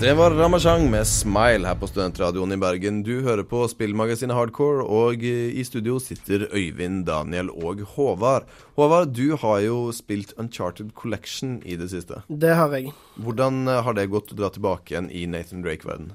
[0.00, 2.98] Det var Ramachang med Smile her på Studentradioen i Bergen.
[3.02, 8.44] Du hører på spillmagasinet Hardcore, og i studio sitter Øyvind, Daniel og Håvard.
[8.76, 12.20] Håvard, du har jo spilt Uncharted Collection i det siste.
[12.28, 12.92] Det har jeg.
[13.16, 16.12] Hvordan eh, har det gått å dra tilbake igjen i Nathan Drake-verden?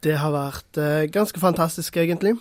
[0.00, 2.38] Det har vært uh, ganske fantastisk, egentlig.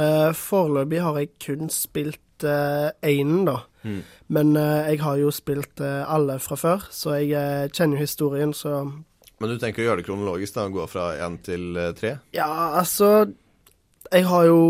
[0.00, 3.60] Uh, Foreløpig har jeg kun spilt uh, da.
[3.82, 4.02] Mm.
[4.26, 8.06] Men eh, jeg har jo spilt eh, alle fra før, så jeg eh, kjenner jo
[8.06, 8.84] historien, så
[9.42, 10.68] Men du tenker å gjøre det kronologisk, da?
[10.70, 12.12] Gå fra én til eh, tre?
[12.36, 12.46] Ja,
[12.78, 13.08] altså
[14.12, 14.60] Jeg har jo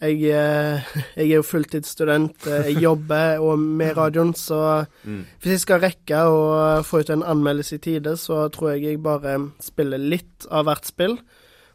[0.00, 2.46] Jeg, eh, jeg er jo fulltidsstudent.
[2.46, 5.24] eh, Jeg jobber og med radioen, så Mm.
[5.42, 9.02] hvis jeg skal rekke å få ut en anmeldelse i tide, så tror jeg jeg
[9.02, 11.18] bare spiller litt av hvert spill.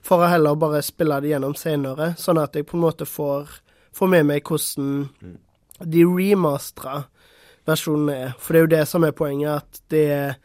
[0.03, 3.47] For å heller bare spille det gjennom senere, sånn at jeg på en måte får,
[3.95, 5.09] får med meg hvordan
[5.83, 7.05] de remastera
[7.67, 8.33] versjonene er.
[8.39, 10.35] For det er jo det som er poenget, at det er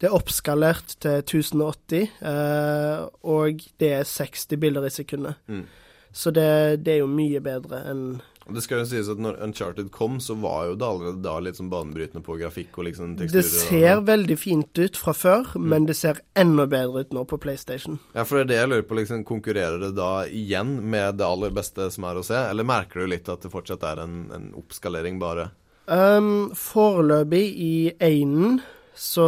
[0.00, 5.40] det er oppskalert til 1080, eh, og det er 60 bilder i sekundet.
[5.46, 5.66] Mm.
[6.12, 8.04] Så det, det er jo mye bedre enn
[8.50, 11.60] Det skal jo sies at når Uncharted kom, så var jo det allerede da litt
[11.60, 13.44] sånn banebrytende på grafikk og liksom teksturer.
[13.44, 14.08] Det ser og...
[14.08, 18.00] veldig fint ut fra før, men det ser enda bedre ut nå på PlayStation.
[18.16, 18.98] Ja, for det er det jeg lurer på.
[18.98, 23.04] liksom Konkurrerer det da igjen med det aller beste som er å se, eller merker
[23.04, 25.52] du litt at det fortsatt er en, en oppskalering, bare?
[25.90, 28.60] Um, foreløpig i Einen,
[29.00, 29.24] så,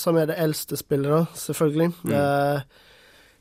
[0.00, 2.12] som er det eldste spillet, da, selvfølgelig, Mm.
[2.18, 2.62] eh,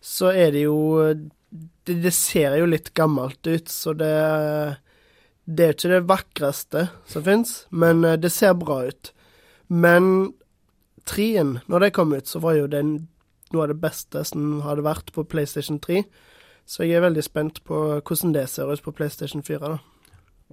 [0.01, 0.77] så er det jo
[1.13, 4.77] det, det ser jo litt gammelt ut, så det
[5.51, 9.09] Det er jo ikke det vakreste som fins, men eh, det ser bra ut.
[9.67, 10.33] Men
[11.05, 14.85] trien, når det kom ut, så var jo det noe av det beste som hadde
[14.85, 16.03] vært på PlayStation 3.
[16.65, 19.79] Så jeg er veldig spent på hvordan det ser ut på PlayStation 4, da.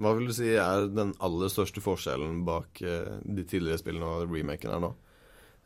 [0.01, 4.33] Hva vil du si er den aller største forskjellen bak eh, de tidligere spillene og
[4.35, 4.95] remaken her nå?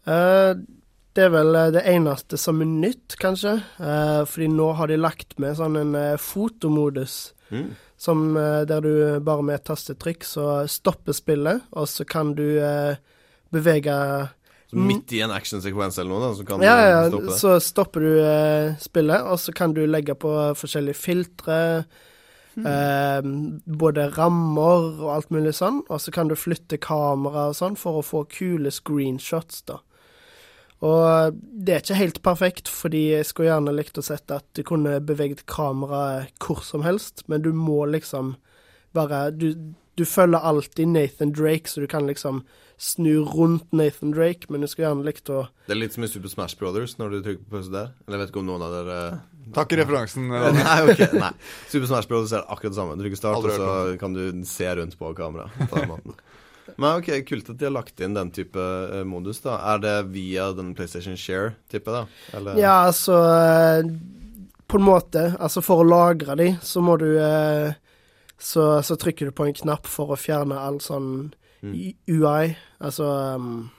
[0.06, 0.52] Eh,
[1.12, 3.58] det er vel eh, det eneste som er nytt, kanskje.
[3.78, 7.32] Eh, fordi nå har de lagt med sånn en fotomodus.
[7.52, 7.72] Mm.
[8.02, 12.58] Som der du bare med et tastetrykk så stopper spillet, og så kan du
[13.54, 13.94] bevege
[14.72, 17.36] Så midt i en actionsekvens eller noe, da, så kan ja, du ja, stoppe det?
[17.38, 18.16] så stopper du
[18.82, 21.60] spillet, og så kan du legge på forskjellige filtre.
[22.52, 23.20] Eh,
[23.78, 28.00] både rammer og alt mulig sånn, og så kan du flytte kamera og sånn for
[28.00, 29.80] å få kule screenshots, da.
[30.82, 34.64] Og det er ikke helt perfekt, fordi jeg skulle gjerne likt å sette at du
[34.66, 38.34] kunne beveget kameraet hvor som helst, men du må liksom
[38.92, 39.54] bare Du,
[39.96, 42.42] du følger alltid Nathan Drake, så du kan liksom
[42.82, 46.10] snu rundt Nathan Drake, men du skulle gjerne likt å Det er litt som i
[46.10, 47.94] Super Smash Brothers når du trykker på pause der.
[48.04, 48.98] Eller jeg vet ikke om noen av dere
[49.54, 50.28] Takk i referansen.
[50.58, 51.32] Nei, ok, nei.
[51.70, 52.98] Super Smash Brothers er akkurat det samme.
[52.98, 56.22] Du trykker start, og så kan du se rundt på kameraet.
[56.76, 59.58] Men ok, kult at de har lagt inn den type eh, modus, da.
[59.74, 61.90] Er det via den PlayStation Share-type?
[61.90, 62.06] da?
[62.36, 62.58] Eller?
[62.60, 63.84] Ja, altså eh,
[64.66, 65.26] På en måte.
[65.38, 67.74] Altså, for å lagre de, så må du eh,
[68.38, 71.92] så, så trykker du på en knapp for å fjerne all sånn Mm.
[72.10, 72.56] UI.
[72.82, 73.04] Altså
[73.38, 73.70] um,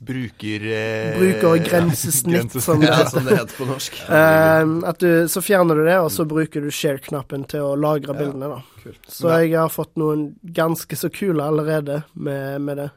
[0.00, 3.98] Bruker eh, Brukergrensesnitt, ja, som Ja, som det heter på norsk.
[4.08, 8.48] uh, du, så fjerner du det, og så bruker du share-knappen til å lagre bildene.
[8.48, 8.62] da.
[8.80, 9.02] kult.
[9.12, 12.88] Så jeg har fått noen ganske så kule allerede med, med det.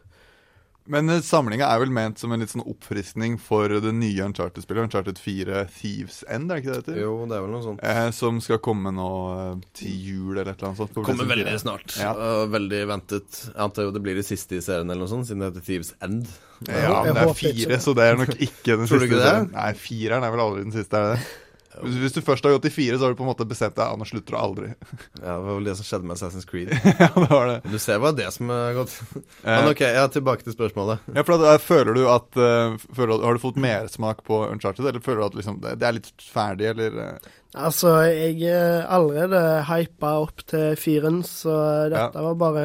[0.91, 4.89] Men uh, samlinga er vel ment som en litt sånn oppfriskning for det nye Uncharted-spillet.
[4.89, 7.02] Uncharted 4 Thieves End, er det ikke det det heter?
[7.06, 7.84] Jo, det er vel noe sånt.
[7.88, 10.98] Eh, som skal komme nå eh, til jul eller et eller annet sånt.
[11.08, 11.96] Kommer veldig snart.
[12.02, 12.12] Ja.
[12.17, 13.43] Uh, veldig ventet.
[13.48, 15.67] Jeg antar jo det blir det siste i serien, eller noe sånt, siden det heter
[15.69, 16.28] Thieves End.
[16.67, 19.08] Ja, men det er fire, så det er nok ikke den Tror du siste.
[19.08, 19.32] ikke det?
[19.32, 19.50] serien.
[19.56, 21.39] Nei, fireren er vel aldri den siste, er det det?
[21.81, 23.75] Hvis, hvis du først har gått i fire, så har du på en måte bestemt
[23.77, 24.67] deg Ja, nå slutter du aldri.
[25.23, 26.69] Ja, det var vel det som skjedde med Assassin's Creed.
[27.01, 27.55] ja, det var det.
[27.71, 28.95] Du ser hva det som er gått.
[29.47, 31.05] Men ok, ja, tilbake til spørsmålet.
[31.15, 35.01] Ja, for da, Føler du at uh, føler, Har du fått mersmak på Uncharted, eller
[35.05, 39.39] føler du at liksom, det, det er litt ferdig, eller uh, Altså, jeg er allerede
[39.69, 41.53] hypa opp til firen, så
[41.93, 42.63] dette var bare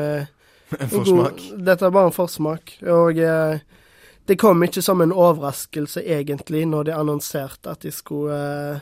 [0.78, 1.36] En forsmak.
[1.42, 2.72] god- Dette var bare en forsmak.
[2.88, 3.60] Og eh,
[4.28, 8.80] det kom ikke som en overraskelse, egentlig, når de annonserte at de skulle, eh,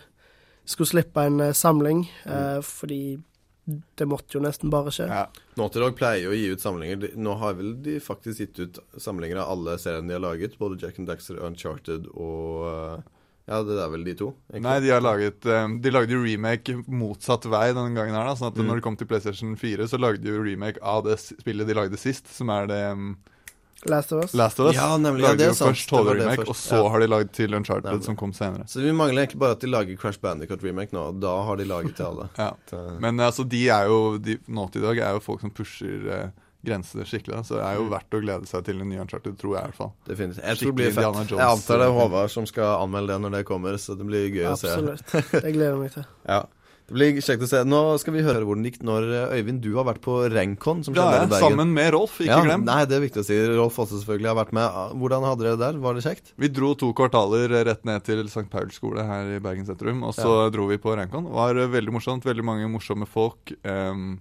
[0.67, 3.01] skulle slippe en eh, samling, eh, fordi
[3.99, 5.09] det måtte jo nesten bare skje.
[5.59, 7.09] Naughty dag pleier jo å gi ut samlinger.
[7.19, 10.55] Nå har vel de faktisk gitt ut samlinger av alle seriene de har laget.
[10.61, 13.13] Både Jack and Daxter, Uncharted og eh,
[13.49, 14.29] Ja, det er vel de to?
[14.51, 14.63] egentlig.
[14.67, 15.45] Nei, de har laget
[15.83, 18.35] De lagde jo remake motsatt vei denne gangen her, da.
[18.39, 18.67] Sånn at Mm.
[18.67, 21.75] når det kom til PlayStation 4, så lagde de jo remake av det spillet de
[21.79, 23.17] lagde sist, som er det um,
[23.85, 24.35] Last of Us.
[24.35, 24.77] Last of Us.
[24.77, 25.77] Ja, nemlig, ja, det er jo sant.
[25.77, 26.89] først Tove var det HD-remake, først, og så ja.
[26.95, 28.07] har de lagd til Uncharted, Nemlig.
[28.09, 28.65] som kom senere.
[28.73, 31.61] Så vi mangler egentlig bare at de lager Crash Bandicoot remake nå, og da har
[31.61, 32.29] de laget til alle.
[32.41, 32.51] Ja.
[33.05, 36.27] Men altså, de er jo de, i dag er jo folk som pusher eh,
[36.67, 37.37] grensene skikkelig.
[37.37, 37.45] da.
[37.47, 39.71] Så det er jo verdt å glede seg til en ny Uncharted, tror jeg i
[39.71, 39.95] hvert fall.
[40.09, 40.43] Definitivt.
[40.45, 41.07] Jeg tror det blir fett.
[41.07, 43.97] Jones, Jeg antar det er eh, Håvard som skal anmelde det når det kommer, så
[43.99, 44.97] det blir gøy Absolutt.
[44.97, 45.23] å se.
[45.23, 45.45] Absolutt.
[45.47, 46.09] Det gleder jeg meg til.
[46.35, 46.43] ja.
[46.87, 47.61] Det blir kjekt å se.
[47.67, 50.85] Nå skal vi høre hvordan det gikk når eh, Øyvind, du har vært på Rencon.
[50.87, 51.43] Som Ja, ja, Bergen.
[51.43, 52.63] sammen med Rolf, ikke ja, glem.
[52.69, 53.39] Nei, det er viktig å si.
[53.57, 54.77] Rolf også selvfølgelig har vært med.
[55.03, 55.81] Hvordan hadde dere det der?
[55.83, 56.31] Var det kjekt?
[56.39, 58.47] Vi dro to kvartaler rett ned til St.
[58.53, 60.05] Pauls skole her i Bergen sentrum.
[60.07, 61.27] Og så dro vi på Rencon.
[61.27, 62.23] Det var eh, veldig morsomt.
[62.31, 63.51] Veldig mange morsomme folk.
[63.67, 64.21] Um,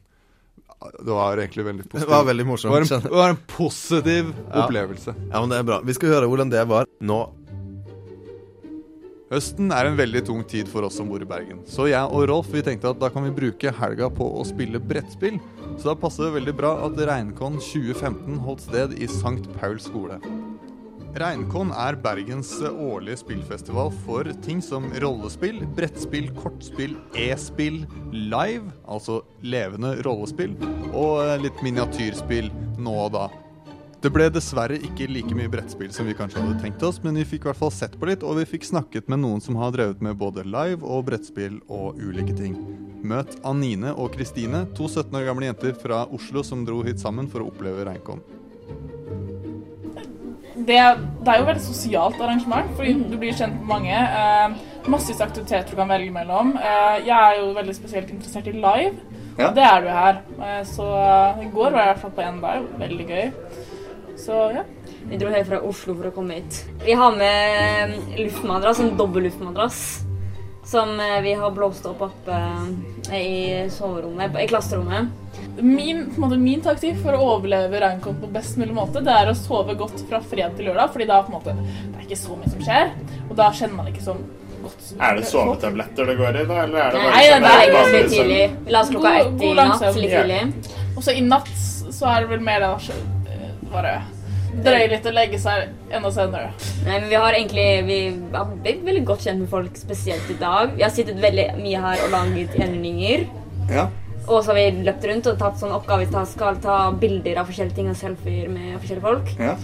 [1.06, 2.02] det var egentlig veldig positivt.
[2.10, 4.66] Det var veldig morsomt, Det var en, det var en positiv Ja.
[4.66, 5.14] opplevelse.
[5.32, 5.80] Ja, men det er bra.
[5.86, 7.22] Vi skal høre hvordan det var nå.
[9.26, 11.64] Høsten er en veldig tung tid for oss som bor i Bergen.
[11.66, 14.78] Så jeg og Rolf vi tenkte at da kan vi bruke helga på å spille
[14.78, 15.40] brettspill.
[15.80, 19.48] Så da passer det veldig bra at Reinkon 2015 holdt sted i St.
[19.58, 20.20] Pauls skole.
[21.18, 29.96] Reinkon er Bergens årlige spillfestival for ting som rollespill, brettspill, kortspill, e-spill, live, altså levende
[30.06, 30.54] rollespill,
[30.92, 33.26] og litt miniatyrspill nå og da.
[34.06, 37.24] Det ble dessverre ikke like mye brettspill som vi kanskje hadde tenkt oss, men vi
[37.26, 39.74] fikk i hvert fall sett på litt, og vi fikk snakket med noen som har
[39.74, 42.54] drevet med både live og brettspill og ulike ting.
[43.02, 47.26] Møt Anine og Kristine, to 17 år gamle jenter fra Oslo som dro hit sammen
[47.32, 48.22] for å oppleve Reinkom.
[50.56, 50.78] det,
[51.26, 53.98] det er jo et veldig sosialt arrangement, fordi du blir kjent med mange.
[54.22, 56.54] Eh, Massevis av aktiviteter du kan velge mellom.
[56.62, 59.24] Eh, jeg er jo veldig spesielt interessert i live.
[59.40, 59.50] Ja.
[59.50, 60.22] Det er du her.
[60.38, 62.84] Eh, så eh, i går var jeg i hvert fall på en live.
[62.86, 63.32] Veldig gøy.
[64.26, 64.64] Så ja.
[65.10, 66.64] Vi dro helt fra Oslo for å komme hit.
[66.86, 69.82] Vi har med luftmadrass, en dobbel luftmadrass.
[70.66, 72.38] Som eh, vi har blåst opp oppe
[73.12, 75.12] eh, i soverommet, i klasserommet.
[75.60, 79.14] Min, på en måte, min taktikk for å overleve Reinkon på best mulig måte, det
[79.14, 82.08] er å sove godt fra fred til lørdag, fordi da på en måte, det er
[82.08, 82.92] ikke så mye som skjer,
[83.30, 84.18] og da kjenner man ikke så
[84.64, 84.90] godt.
[84.98, 86.60] Er det sovetabletter det går i, da?
[86.66, 88.42] Eller er det Nei, bare det er egentlig litt tidlig.
[88.66, 90.26] Vi la oss klokka ett i natt, litt Ja.
[90.26, 90.76] tidlig.
[90.96, 91.54] Og så i natt
[91.94, 93.96] så er det vel mer det eh, bare
[94.64, 96.54] drøye litt å legge seg enda senere.
[96.86, 98.00] Nei, men vi har egentlig vi
[98.34, 100.74] har blitt veldig godt kjent med folk, spesielt i dag.
[100.78, 103.26] Vi har sittet veldig mye her og laget gjenvinninger.
[103.74, 103.88] Ja.
[104.26, 107.50] Og så har vi løpt rundt og tatt sånn oppgave å skal ta bilder av
[107.50, 109.34] forskjellige ting og selfier med forskjellige folk.
[109.38, 109.56] Ja.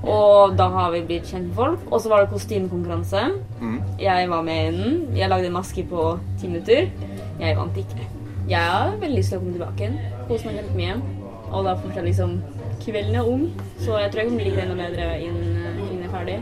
[0.00, 1.82] Og da har vi blitt kjent med folk.
[1.90, 3.24] Og så var det kostymekonkurranse.
[3.60, 3.78] Mm.
[4.00, 5.00] Jeg var med i den.
[5.16, 6.06] Jeg lagde en maske på
[6.40, 6.88] ti minutter.
[7.40, 8.08] Jeg vant ikke.
[8.48, 9.98] Jeg har veldig lyst til å komme tilbake igjen.
[10.28, 10.96] Kose meg kjempemye.
[11.50, 12.38] Og da fortsatt liksom
[12.80, 13.48] Kvelden er ung,
[13.80, 16.38] så jeg tror jeg kommer det enda bedre innen innen jeg er ferdig.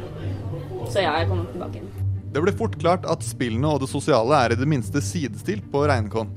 [0.88, 1.94] Så ja, jeg kommer tilbake igjen.
[2.29, 5.83] Det ble fort klart at spillene og det sosiale er i det minste sidestilt på
[5.88, 6.31] Reinkon.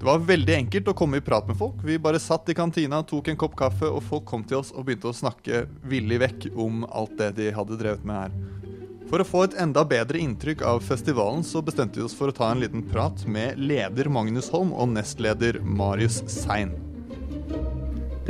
[0.00, 1.80] Det var veldig enkelt å komme i prat med folk.
[1.84, 4.86] Vi bare satt i kantina, tok en kopp kaffe, og folk kom til oss og
[4.86, 8.38] begynte å snakke villig vekk om alt det de hadde drevet med her.
[9.10, 12.36] For å få et enda bedre inntrykk av festivalen, så bestemte vi oss for å
[12.36, 16.72] ta en liten prat med leder Magnus Holm og nestleder Marius Sein.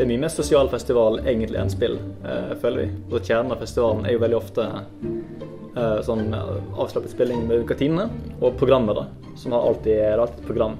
[0.00, 2.92] Det er mye mer sosial festival egentlig enn spill, eh, føler vi.
[3.12, 8.06] Og kjernen av festivalen er jo veldig ofte eh, sånn eh, avslappet spilling med kantinene,
[8.40, 10.78] og programmer, da, som har alltid, er et program.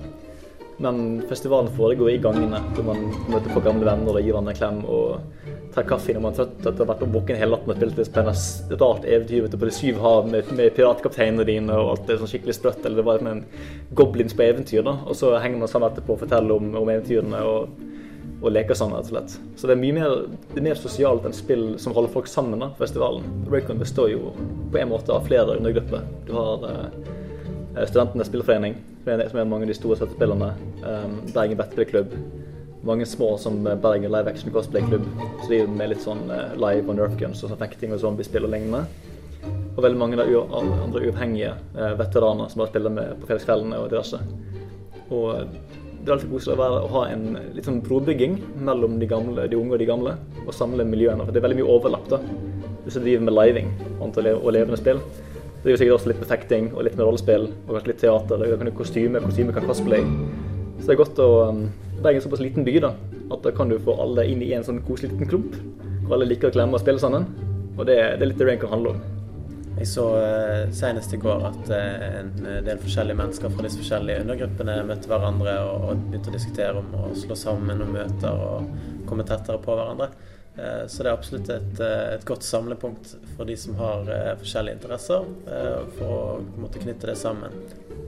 [0.81, 4.61] Men festivalen foregår i gangene, hvor man møter på gamle venner og gir hverandre en
[4.63, 7.75] klem og tar kaffe når man er trøtt etter å ha vært våken hele natten
[7.75, 11.77] og spilt et et rart eventyr ute på de syv hav med, med piratkapteinene dine
[11.77, 12.81] og alt det sånn skikkelig sprøtt.
[12.87, 13.45] Eller det var med en
[13.93, 14.97] goblins på eventyr, da.
[15.05, 17.45] Og så henger man sammen etterpå og forteller om, om eventyrene.
[17.45, 17.89] og
[18.40, 19.37] og leker sammen, rett og slett.
[19.61, 20.14] Så det er mye mer,
[20.57, 22.61] er mer sosialt enn spill som holder folk sammen.
[22.62, 23.26] da, festivalen.
[23.53, 24.33] Raycon består jo
[24.72, 26.07] på en måte av flere undergrupper.
[26.26, 30.55] Du har eh, Studentenes spillforening, som er mange av de store settespillerne.
[30.83, 32.16] Um, Bergen Brettspillklubb.
[32.83, 35.05] Mange små som eh, Bergen Live Action Cosplay Klubb.
[35.42, 38.00] Så de er med litt sånn eh, live og Nerf Guns og sånn fekting og
[38.03, 38.87] zombiespill og lignende.
[39.76, 43.83] Og veldig mange av de andre uavhengige eh, veteraner som bare spiller med på fredagskveldene
[43.83, 44.22] og diverse.
[45.11, 45.55] Og
[46.01, 49.45] det er alltid koselig å, være, å ha en litt sånn brobygging mellom de, gamle,
[49.53, 50.14] de unge og de gamle,
[50.47, 51.27] og samle miljøene.
[51.27, 52.20] For det er veldig mye overlapp da.
[52.87, 53.68] Hvis du driver med living
[54.01, 54.16] og
[54.55, 55.03] levende spill.
[55.05, 58.01] så driver du sikkert også litt med fekting og litt med rollespill og kanskje litt
[58.01, 58.41] teater.
[58.41, 60.09] Det kan kostyme, kostyme kan cosplay.
[60.81, 61.62] Så det er godt å um,
[62.01, 62.95] Bergen er en såpass liten by da,
[63.29, 65.59] at da kan du få alle inn i en sånn koselig liten klump.
[66.07, 67.29] Hvor alle liker å klemme og spille sammen.
[67.77, 69.20] Og det, det er litt det Rain kan handle om.
[69.79, 72.33] Jeg så uh, senest i går at uh, en
[72.66, 77.12] del forskjellige mennesker fra disse forskjellige undergruppene møtte hverandre og, begynte å diskutere om å
[77.16, 80.11] slå sammen og møter og komme tettere på hverandre.
[80.61, 84.03] Så det er absolutt et, et, godt samlepunkt for de som har
[84.43, 85.29] forskjellige interesser,
[85.97, 86.25] for å
[86.61, 87.55] måtte knytte det sammen.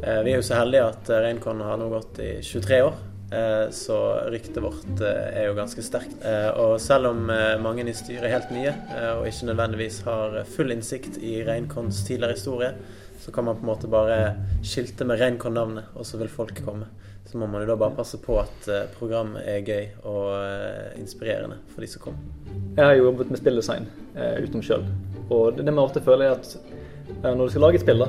[0.02, 2.98] Vi er jo så heldige at Reinkon har nå gått i 23 år.
[3.32, 6.18] Eh, så ryktet vårt eh, er jo ganske sterkt.
[6.20, 7.30] Eh, og selv om
[7.64, 8.74] mange i styret helt nye,
[9.16, 12.74] og ikke nødvendigvis har full innsikt i Reinkons tidligere historie,
[13.22, 14.18] så kan man på en måte bare
[14.66, 16.90] skilte med Reinkon-navnet, og så vil folk komme.
[17.24, 18.66] Så må man jo da bare passe på at
[18.98, 22.58] programmet er gøy og inspirerende for de som kommer.
[22.76, 24.84] Jeg har jo jobbet med spilldesign utenom sjøl,
[25.30, 26.81] og det med ofte føler er at
[27.22, 28.08] når du skal lage et spill da,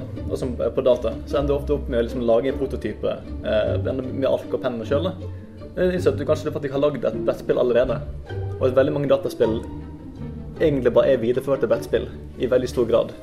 [0.73, 4.29] på data, så ender du ofte opp med å liksom lage en prototype eh, med
[4.29, 5.13] ark og penn og kjøle.
[5.73, 7.99] At du kanskje faktisk har lagd et brettspill allerede,
[8.59, 9.59] og at veldig mange dataspill
[10.61, 12.07] egentlig bare er videreførte brettspill
[12.39, 13.13] i veldig stor grad.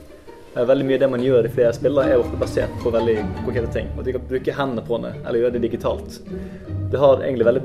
[0.56, 3.16] Eh, veldig mye av det man gjør i flere spill, er ofte basert på veldig
[3.44, 3.90] konkrete ting.
[3.96, 6.20] Og du kan bruke hendene på det, eller gjøre det digitalt.
[6.90, 7.62] Det har egentlig veldig,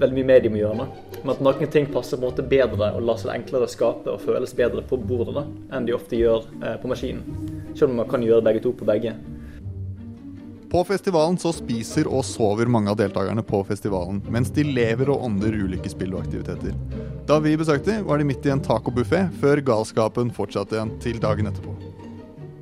[0.00, 0.88] veldig mye medium å gjøre.
[1.22, 4.22] Men at noen ting passer på en måte bedre og lar seg enklere skape og
[4.24, 7.24] føles bedre på bordet enn de ofte gjør eh, på maskinen.
[7.74, 9.16] Selv om man kan gjøre begge to på begge.
[10.70, 15.22] På festivalen så spiser og sover mange av deltakerne på festivalen, mens de lever og
[15.28, 16.74] ånder ulike spill og aktiviteter.
[17.26, 21.52] Da vi besøkte, var de midt i en tacobuffé, før galskapen fortsatte igjen til dagen
[21.52, 21.95] etterpå.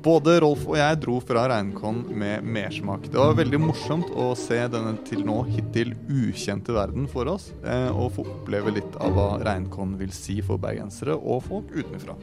[0.05, 3.07] Både Rolf og jeg dro fra Reinkon med mersmak.
[3.09, 7.89] Det var veldig morsomt å se denne til nå hittil ukjente verden for oss, eh,
[7.89, 12.13] og få oppleve litt av hva Reinkon vil si for bergensere og folk utenfra.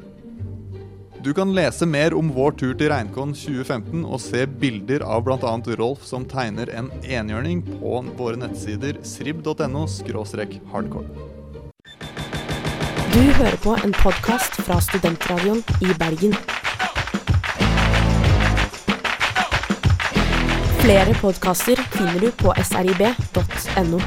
[1.27, 5.53] Du kan lese mer om vår tur til Reinkon 2015 og se bilder av bl.a.
[5.79, 9.87] Rolf som tegner en enhjørning på våre nettsider srib.no
[10.71, 11.29] hardcore.
[13.13, 16.39] Du hører på en podkast fra Studentradioen i Bergen.
[20.83, 24.01] Flere podkaster finner du på srib.no.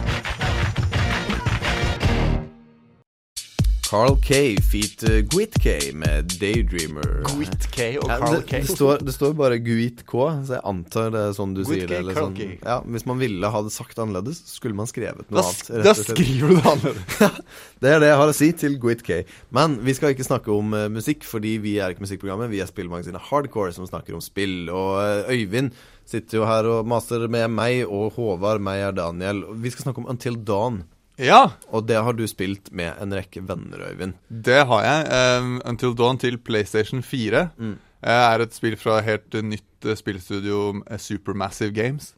[3.85, 7.21] Carl K feat uh, Gwit K med Daydreamer.
[7.29, 8.47] Gwit K og Carl K.
[8.49, 8.59] K.
[8.65, 11.69] det, står, det står bare Gwit K, så jeg antar det er sånn du Gwit
[11.69, 11.93] sier det.
[11.93, 12.35] K, Eller Carl sånn.
[12.41, 12.65] K.
[12.65, 15.69] Ja, hvis man ville ha det sagt annerledes, skulle man skrevet noe Da annet.
[15.69, 16.11] rett da og slett.
[16.17, 17.41] skriver du det annerledes.
[17.85, 19.21] det er det jeg har å si til Gwit K.
[19.55, 22.51] Men vi skal ikke snakke om uh, musikk, fordi vi er ikke musikkprogrammet.
[22.51, 24.65] Vi er spillmagasinet Hardcore, som snakker om spill.
[24.73, 25.71] Og uh, Øyvind
[26.05, 29.43] sitter jo her og maser med meg, og Håvard, meg er Daniel.
[29.61, 30.83] Vi skal snakke om Until Dawn.
[31.17, 31.51] Ja.
[31.71, 34.13] Og det har du spilt med en rekke venner, Øyvind.
[34.29, 35.05] Det har jeg.
[35.41, 37.77] Um, Until Dawn til PlayStation 4 Mm.
[38.03, 42.13] eh, er et spill fra helt nytt eh, spillstudio, eh, Supermassive Games,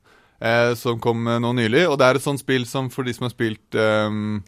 [0.77, 1.88] som kom nå nylig.
[1.89, 4.43] Og det er et sånt spill som for de som har spilt um,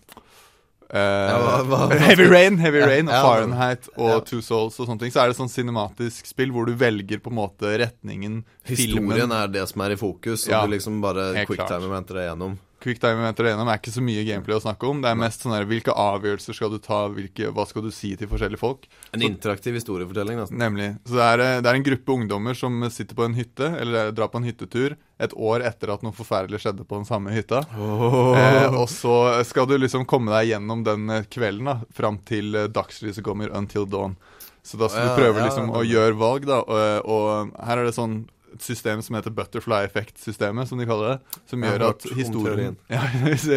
[0.89, 4.19] eh, hva- hva- Heavy Rain, Heavy Ja, Rain og ja, Fahrenheit og ja.
[4.25, 7.29] Two Souls og sånne ting, så er det sånn cinematisk spill hvor du velger på
[7.33, 11.45] en måte retningen, Historien filmen er det som er i fokus, og du liksom bare
[11.45, 12.57] quicktime venter deg gjennom.
[12.79, 15.01] Quicktime-eventer igjennom er ikke så mye gameplay å snakke om.
[15.03, 18.13] Det er mest sånn her, hvilke avgjørelser skal du ta, hvilke, hva skal du si
[18.19, 18.87] til forskjellige folk.
[19.15, 20.61] En interaktiv historiefortelling, nesten.
[20.61, 20.93] Nemlig.
[21.03, 24.13] Så det er, eh, det er en gruppe ungdommer som sitter på en hytte, eller
[24.15, 27.65] drar på en hyttetur, et år etter at noe forferdelig skjedde på den samme hytta.
[27.75, 28.31] Oh.
[28.39, 32.55] Eh, og så skal du liksom komme deg gjennom den eh, kvelden, da, fram til
[32.55, 34.15] eh, dagslyset kommer, until dawn.
[34.63, 36.59] Så da skal du prøve liksom å gjøre valg, da.
[36.63, 38.21] Og, og her er det sånn
[38.53, 41.39] et system som heter butterfly effect-systemet, som de kaller det.
[41.49, 43.03] Som gjør at historien, ja,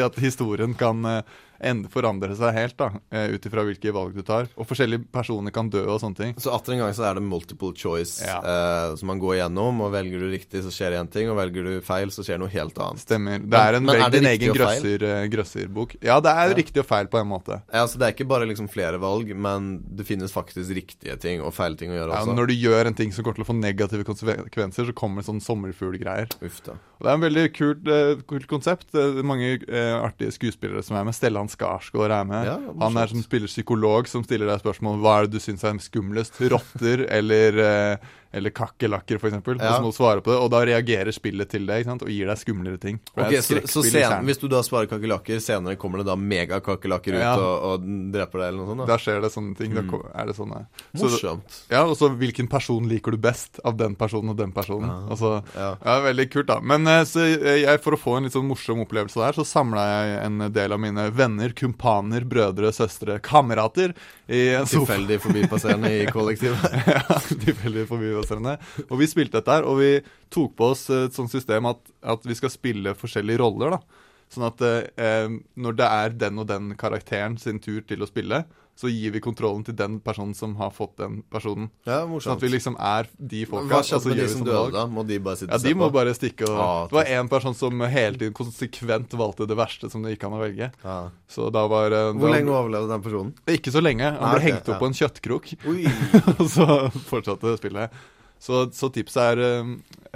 [0.06, 1.22] at historien kan eh,
[1.62, 2.90] forandre seg helt, da.
[3.10, 4.48] eh, Ut ifra hvilke valg du tar.
[4.58, 6.34] Og forskjellige personer kan dø og sånne ting.
[6.42, 8.38] Så atter en gang så er det multiple choice Ja.
[8.42, 11.62] eh, som man går gjennom, og velger du riktig, så skjer én ting, og velger
[11.64, 12.98] du feil, så skjer noe helt annet.
[13.00, 13.38] Stemmer.
[13.38, 15.96] Det er en Men- men det din egen grøsser, eh, grøsserbok.
[16.02, 16.54] Ja, det er Ja.
[16.54, 17.62] riktig og feil på en måte.
[17.72, 21.40] Ja, så Det er ikke bare liksom flere valg, men det finnes faktisk riktige ting
[21.40, 22.34] og feil ting å gjøre Ja, også.
[22.34, 25.26] når du gjør en ting som kommer til å få negative konsekvenser, så kommer det
[25.26, 26.28] sånn sommerfuglgreier.
[26.42, 26.72] Uff da.
[26.72, 28.86] Og Det er en veldig kult, uh, kult konsept.
[28.92, 31.14] Det er mange uh, artige skuespillere som er med.
[31.14, 32.48] Stellan Skarsgård er med.
[32.48, 35.64] Ja, han er som spiller psykolog, som stiller deg spørsmål hva er det du syns
[35.68, 36.40] er skumlest.
[36.52, 39.34] Rotter eller, eh, eller kakerlakker, f.eks.
[39.34, 39.40] Ja.
[39.52, 42.26] Og så må du svare på det, og da reagerer spillet til det og gir
[42.30, 42.98] deg skumlere ting.
[43.16, 44.24] Ok, så, så sen.
[44.28, 47.34] Hvis du da svarer kakerlakker, senere kommer det da megakakerlakker ut Ja.
[47.36, 48.82] og, og dreper deg, eller noe sånt?
[48.86, 48.98] Da Da.
[49.02, 49.72] skjer det sånne ting.
[49.76, 49.90] Mm.
[49.92, 50.62] Da er det sånne.
[50.98, 51.58] Morsomt.
[51.70, 54.88] ja, og så hvilken person liker du best av den personen og den personen.
[54.88, 55.08] Ja.
[55.12, 55.70] Altså, Ja.
[55.84, 55.98] ja.
[56.02, 56.58] Veldig kult, da.
[56.60, 59.84] Men eh, så jeg, for å få en litt sånn morsom opplevelse der, så samla
[59.90, 63.92] jeg en del av mine venner, kumpaner, brødre, søstre, kamerater
[64.32, 64.94] i en sofa.
[64.96, 66.76] Tilfeldig forbipasserende i kollektivet.
[66.96, 68.20] ja, tilfeldig forbipasserende.
[68.88, 69.92] Og vi spilte dette her, og vi
[70.32, 71.82] tok på oss et sånt system at,
[72.14, 74.08] at vi skal spille forskjellige roller, da.
[74.32, 75.28] Sånn at eh,
[75.60, 78.44] når det er den og den karakteren sin tur til å spille,
[78.78, 81.68] så gir vi kontrollen til den personen som har fått den personen.
[81.86, 82.24] Ja, morsomt.
[82.24, 83.68] sånn at vi liksom er de folka.
[83.68, 84.86] Hva skjedde så med de som døde, da?
[84.90, 85.94] Må de bare sitte Ja, de må på?
[85.98, 89.90] bare stikke og Ah, Det var én person som hele tiden konsekvent valgte det verste
[89.90, 90.72] som det gikk an å velge.
[90.84, 91.10] Ah.
[91.28, 93.34] Så da var eh, Hvor da- lenge overlevde den personen?
[93.46, 94.08] Ikke så lenge.
[94.08, 94.80] Han ble ble okay, hengt opp ja.
[94.80, 95.52] på en kjøttkrok.
[96.40, 96.66] Og så
[97.12, 97.90] fortsatte spillet.
[98.42, 99.68] Så, så tipset er eh,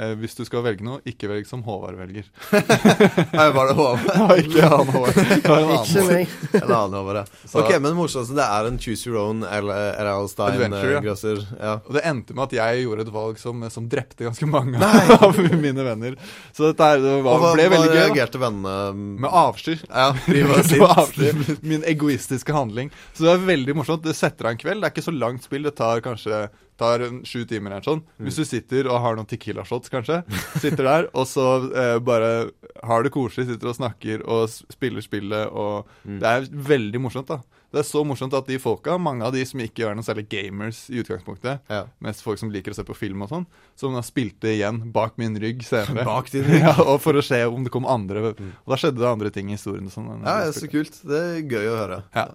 [0.02, 2.26] eh, hvis du skal velge noe, ikke velg som Håvard velger.
[3.38, 4.08] Nei, var det Håvard?
[4.24, 5.20] Nei, ikke han Håvard.
[5.76, 6.32] Ikke meg.
[6.58, 7.44] En annen Håvard, ja.
[7.44, 10.26] Så- Ok, men det morsomste det er en choose your own eller R.L.
[10.32, 11.44] Stein-grøsser.
[11.60, 11.76] Ja.
[11.86, 14.82] Og det endte med at jeg gjorde et valg som, som drepte ganske mange
[15.20, 16.18] av mine venner.
[16.50, 17.94] Så dette her, det var, hva, ble veldig gøy.
[17.94, 19.78] Hva reagerte vennene Med avsky.
[19.86, 21.30] Ja, de var avsky.
[21.62, 22.90] Min egoistiske handling.
[23.14, 24.02] Så det er veldig morsomt.
[24.02, 24.82] Det setter av en kveld.
[24.82, 25.62] Det er ikke så langt spill.
[25.70, 26.48] Det tar kanskje
[26.80, 28.02] tar sju timer eller sånn.
[28.18, 28.28] Mm.
[28.28, 30.22] Hvis du sitter og har noen Tequila shots, kanskje,
[30.62, 32.50] sitter der, og så eh, bare
[32.86, 36.18] har det koselig, sitter og snakker og spiller spillet, og Mm.
[36.22, 37.40] Det er veldig morsomt, da.
[37.74, 40.26] Det er så morsomt at de folka, mange av de som ikke er noen særlig
[40.30, 41.66] gamers i utgangspunktet,
[42.04, 43.46] mest folk som liker å se på film og sånn,
[43.78, 46.06] som har spilt det igjen bak min rygg senere.
[46.08, 46.62] Bak din rygg?
[46.68, 49.50] ja, og for å se om det kom andre Og da skjedde det andre ting
[49.50, 49.90] i historien.
[49.92, 51.02] Sånn, Ja, det er så kult.
[51.02, 52.00] Det er gøy å høre.
[52.14, 52.28] Ja.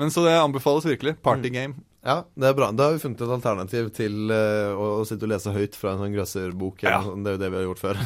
[0.00, 1.18] Men så det anbefales virkelig.
[1.22, 1.76] Party game.
[2.02, 2.72] Ja, det er bra.
[2.74, 5.92] Da har vi funnet et alternativ til uh, å, å sitte og lese høyt fra
[5.92, 6.82] en sånn grøsserbok.
[6.82, 6.98] Ja.
[7.06, 7.22] Sånn.
[7.22, 8.00] Det er jo det vi har gjort før.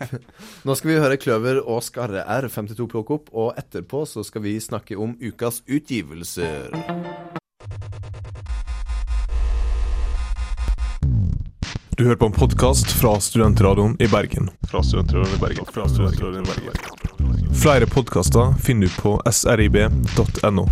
[0.68, 4.44] Nå skal vi høre Kløver og Skarre R, 52 plukke opp, og etterpå så skal
[4.44, 6.68] vi snakke om ukas utgivelser.
[11.96, 14.52] Du hører på en podkast fra Studentradioen i Bergen.
[14.68, 15.72] Fra Studentradioen i Bergen.
[15.72, 17.56] Fra Studentradioen i Bergen.
[17.60, 20.68] Flere podkaster finner du på srib.no.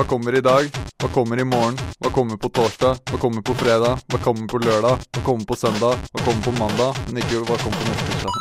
[0.00, 0.64] Hva kommer i dag?
[0.96, 1.74] Hva kommer i morgen?
[2.00, 3.02] Hva kommer på torsdag?
[3.10, 3.98] Hva kommer på fredag?
[4.08, 5.02] Hva kommer på lørdag?
[5.12, 6.06] Hva kommer på søndag?
[6.14, 6.96] Hva kommer på mandag?
[7.10, 8.38] Men ikke hva kommer på neste tirsdag.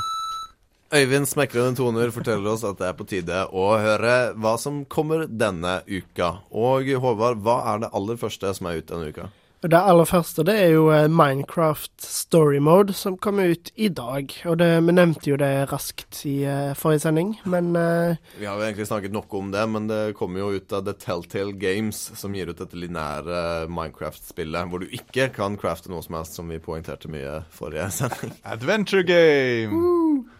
[1.02, 5.28] Øyvind Smekrende Toner forteller oss at det er på tide å høre hva som kommer
[5.28, 6.32] denne uka.
[6.56, 9.28] Og Håvard, hva er det aller første som er ute denne uka?
[9.60, 14.32] Det aller første det er jo eh, Minecraft Story Mode, som kommer ut i dag.
[14.48, 18.56] Og det, Vi nevnte jo det raskt i uh, forrige sending, men uh, Vi har
[18.56, 22.00] jo egentlig snakket noe om det, men det kommer jo ut av The Telltale Games,
[22.16, 26.48] som gir ut dette lineære Minecraft-spillet, hvor du ikke kan crafte noe som helst, som
[26.48, 28.38] vi poengterte mye forrige sending.
[28.48, 30.39] Adventure game!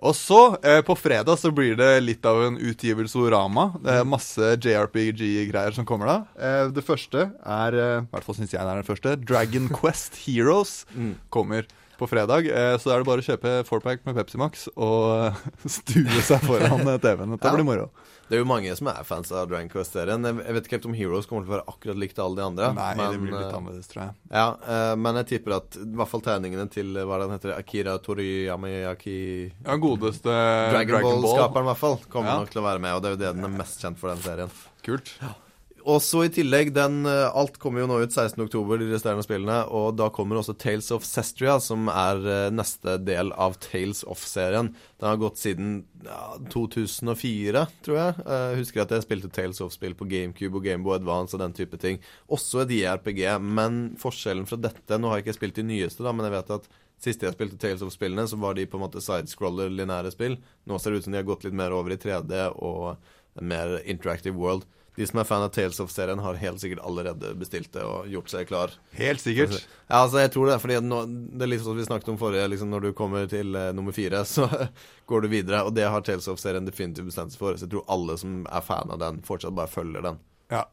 [0.00, 3.66] Og så, eh, på fredag, så blir det litt av en utgivelsorama.
[3.84, 6.16] Det er masse JRPG-greier som kommer da.
[6.40, 9.68] Eh, det første er, eh, i hvert fall syns jeg det er det første, Dragon
[9.80, 10.86] Quest Heroes
[11.30, 11.68] kommer
[12.00, 12.48] på fredag.
[12.48, 15.42] Eh, så er det bare å kjøpe fourpack med Pepsi Max og eh,
[15.78, 17.36] stue seg foran eh, TV-en.
[17.36, 17.90] Dette blir moro.
[18.30, 20.22] Det er jo mange som er fans av Dragon Quest-serien.
[20.22, 22.68] Jeg vet ikke helt om Heroes kommer til å være akkurat likt alle de andre.
[22.76, 24.14] Nei, det blir litt eh, annerledes, tror jeg.
[24.30, 27.96] Ja, uh, men jeg tipper at i hvert fall tegningene til hva det heter, Akira
[27.98, 29.18] Toriyamiyaki
[29.66, 31.22] Ja, godeste Dragon, Dragon Ball.
[31.26, 32.40] Ball-skaperen, i hvert fall, kommer Ja.
[32.44, 32.94] nok til å være med.
[32.94, 34.58] Og det er jo det den er mest kjent for, den serien.
[34.86, 35.16] Kult.
[35.90, 39.58] Og så i tillegg, den, eh, alt kommer jo nå ut 16.10, de resterende spillene.
[39.74, 44.70] Og da kommer også Tales of Sestria, som er eh, neste del av Tales of-serien.
[45.00, 45.72] Den har gått siden
[46.04, 48.14] ja, 2004, tror jeg.
[48.22, 51.80] Jeg husker at jeg spilte Tales of-spill på GameCube og Gameboy Advance og den type
[51.80, 51.98] ting.
[52.30, 56.14] Også et JRPG, men forskjellen fra dette Nå har jeg ikke spilt de nyeste, da,
[56.14, 56.70] men jeg vet at
[57.00, 60.34] Siste jeg spilte Tales of spillene, så var de på en måte sidescroller, linære spill.
[60.68, 62.90] Nå ser det ut som de har gått litt mer over i 3D og
[63.40, 64.66] en mer interactive world.
[64.96, 68.32] De som er fan av Tales of-serien, har helt sikkert allerede bestilt det og gjort
[68.32, 68.74] seg klar.
[68.98, 69.54] Helt sikkert.
[69.86, 70.58] Ja, altså, jeg tror det.
[70.62, 72.48] fordi nå, Det er litt sånn som vi snakket om forrige.
[72.50, 74.48] liksom Når du kommer til uh, nummer fire, så
[75.06, 75.62] går du videre.
[75.64, 77.56] Og det har Tales of-serien definitivt bestemt seg for.
[77.56, 80.20] Så jeg tror alle som er fan av den, fortsatt bare følger den.
[80.50, 80.66] Ja.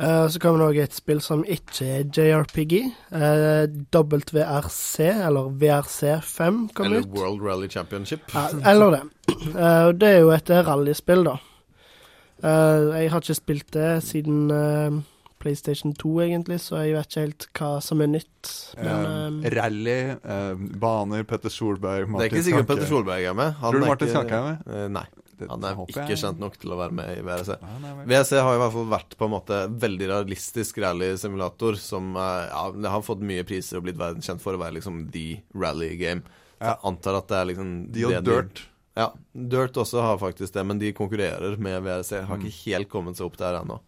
[0.00, 2.78] Uh, så kommer det òg et spill som ikke er JRPG.
[3.12, 7.12] Uh, WRC, eller VRC5, kommer Eller ut.
[7.14, 8.24] World Rally Championship.
[8.64, 9.02] Eller det.
[9.42, 11.36] Eh, det er jo et rallyspill, da.
[12.42, 15.00] Eh, jeg har ikke spilt det siden uh,
[15.42, 18.52] PlayStation 2, egentlig, så jeg vet ikke helt hva som er nytt.
[18.78, 19.98] Men Eh, rally,
[20.82, 23.54] baner, Petter Solberg Det er ikke sikkert Petter Solberg er med.
[23.62, 24.90] Han Tror du Martin Skanke er med?
[24.98, 25.06] Nei.
[25.50, 27.56] Han er ikke kjent nok til å være med i WRC.
[28.06, 32.92] VRC har i hvert fall vært på en måte veldig realistisk rally-simulator som ja, det
[32.94, 36.22] har fått mye priser og blitt verdenskjent for å være liksom the rally game.
[36.62, 38.62] Så Jeg antar at det er liksom De og Dirt.
[38.96, 42.24] Ja, Dirt også har faktisk det, men de konkurrerer med VRC.
[42.28, 42.44] Har Mm.
[42.44, 43.80] ikke helt kommet seg opp der ennå.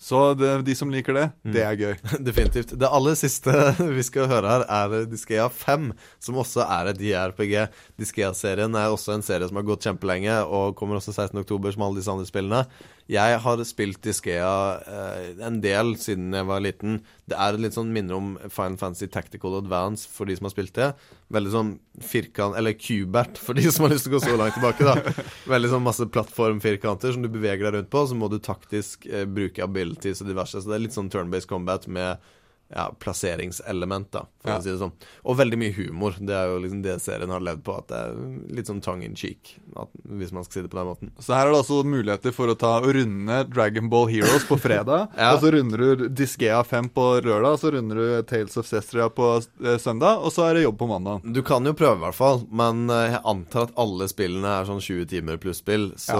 [0.00, 1.52] Så det, de som liker det, Mm.
[1.52, 1.94] det er gøy.
[2.24, 2.70] Definitivt.
[2.78, 3.52] Det aller siste
[3.96, 7.68] vi skal høre her, er Diskea 5, som også er et JRPG.
[8.00, 11.96] Diskea-serien er også en serie som har gått kjempelenge, og kommer også 16.10, som alle
[12.00, 12.62] disse andre spillene.
[13.10, 14.50] Jeg har spilt Disgaea
[14.86, 17.00] eh, en del siden jeg var liten.
[17.26, 20.76] Det er litt sånn minner om Final Fantasy Tactical Advance for de som har spilt
[20.78, 20.92] det.
[21.34, 21.72] Veldig sånn
[22.06, 25.26] firkant Eller kubert for de som har lyst til å gå så langt tilbake, da.
[25.50, 29.26] Veldig sånn masse plattformfirkanter som du beveger deg rundt på, så må du taktisk eh,
[29.26, 30.62] bruke abilities og diverse.
[30.62, 32.30] Så det er litt sånn turn-based combat med
[32.70, 34.58] ja, plasseringselement, da, for Ja.
[34.58, 34.92] å si det sånn.
[35.24, 36.14] Og veldig mye humor.
[36.20, 39.04] Det er jo liksom det serien har levd på, at det er litt sånn tongue
[39.04, 41.10] in cheek, at, hvis man skal si det på den måten.
[41.18, 44.58] Så her er det altså muligheter for å ta og runde Dragon Ball Heroes på
[44.60, 45.08] fredag.
[45.20, 45.34] Ja.
[45.34, 49.26] Og så runder du Diskea 5 på lørdag, så runder du Tales of Cestria på
[49.64, 51.26] eh, søndag, og så er det jobb på mandag.
[51.34, 54.68] Du kan jo prøve, i hvert fall, men eh, jeg antar at alle spillene er
[54.70, 56.16] sånn 20 timer pluss spill, så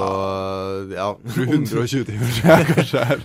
[0.92, 1.08] ja.
[1.24, 3.20] 120 timer, tror jeg kanskje.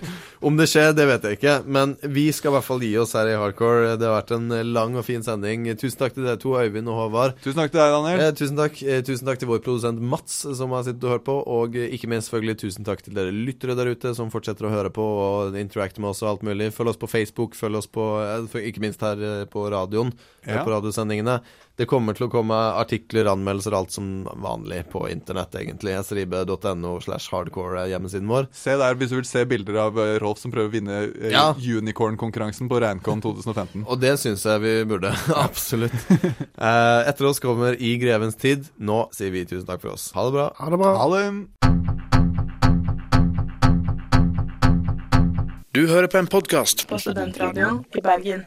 [0.46, 3.15] Om det skjer, det vet jeg ikke, men vi skal i hvert fall gi oss
[3.16, 3.96] her i Hardcore.
[3.98, 5.64] Det har vært en lang og fin sending.
[5.80, 7.36] Tusen takk til dere to, Øyvind og Håvard.
[7.44, 8.22] Tusen takk til deg, Daniel.
[8.26, 11.26] Eh, tusen takk eh, Tusen takk til vår produsent Mats, som har sittet og hørt
[11.26, 11.36] på.
[11.56, 14.92] Og ikke minst selvfølgelig tusen takk til dere lyttere der ute, som fortsetter å høre
[14.94, 16.70] på og interacte med oss og alt mulig.
[16.76, 20.12] Følg oss på Facebook, følg oss på eh, Ikke minst her eh, på radioen,
[20.44, 20.64] eh, Ja.
[20.64, 21.40] på radiosendingene.
[21.76, 25.92] Det kommer til å komme artikler, anmeldelser, alt som vanlig på internett, egentlig.
[26.08, 28.48] sribe.no slash hardcore er hjemmesiden vår.
[28.56, 31.34] Se der hvis du vil se bilder av eh, Rolf som prøver å vinne eh,
[31.34, 31.50] Ja.
[31.52, 33.84] Unicorn-konkurransen på Reincon 2015.
[33.84, 35.12] Og det syns jeg vi burde.
[35.46, 36.00] Absolutt.
[36.16, 38.72] Eh, etter oss kommer I grevens tid.
[38.80, 40.08] Nå sier vi tusen takk for oss.
[40.16, 40.48] Ha det bra.
[40.56, 40.96] Ha det bra.
[40.96, 41.24] Ha det.
[45.76, 46.88] Du hører på en podkast.
[46.88, 48.46] På Studentradioen i Bergen.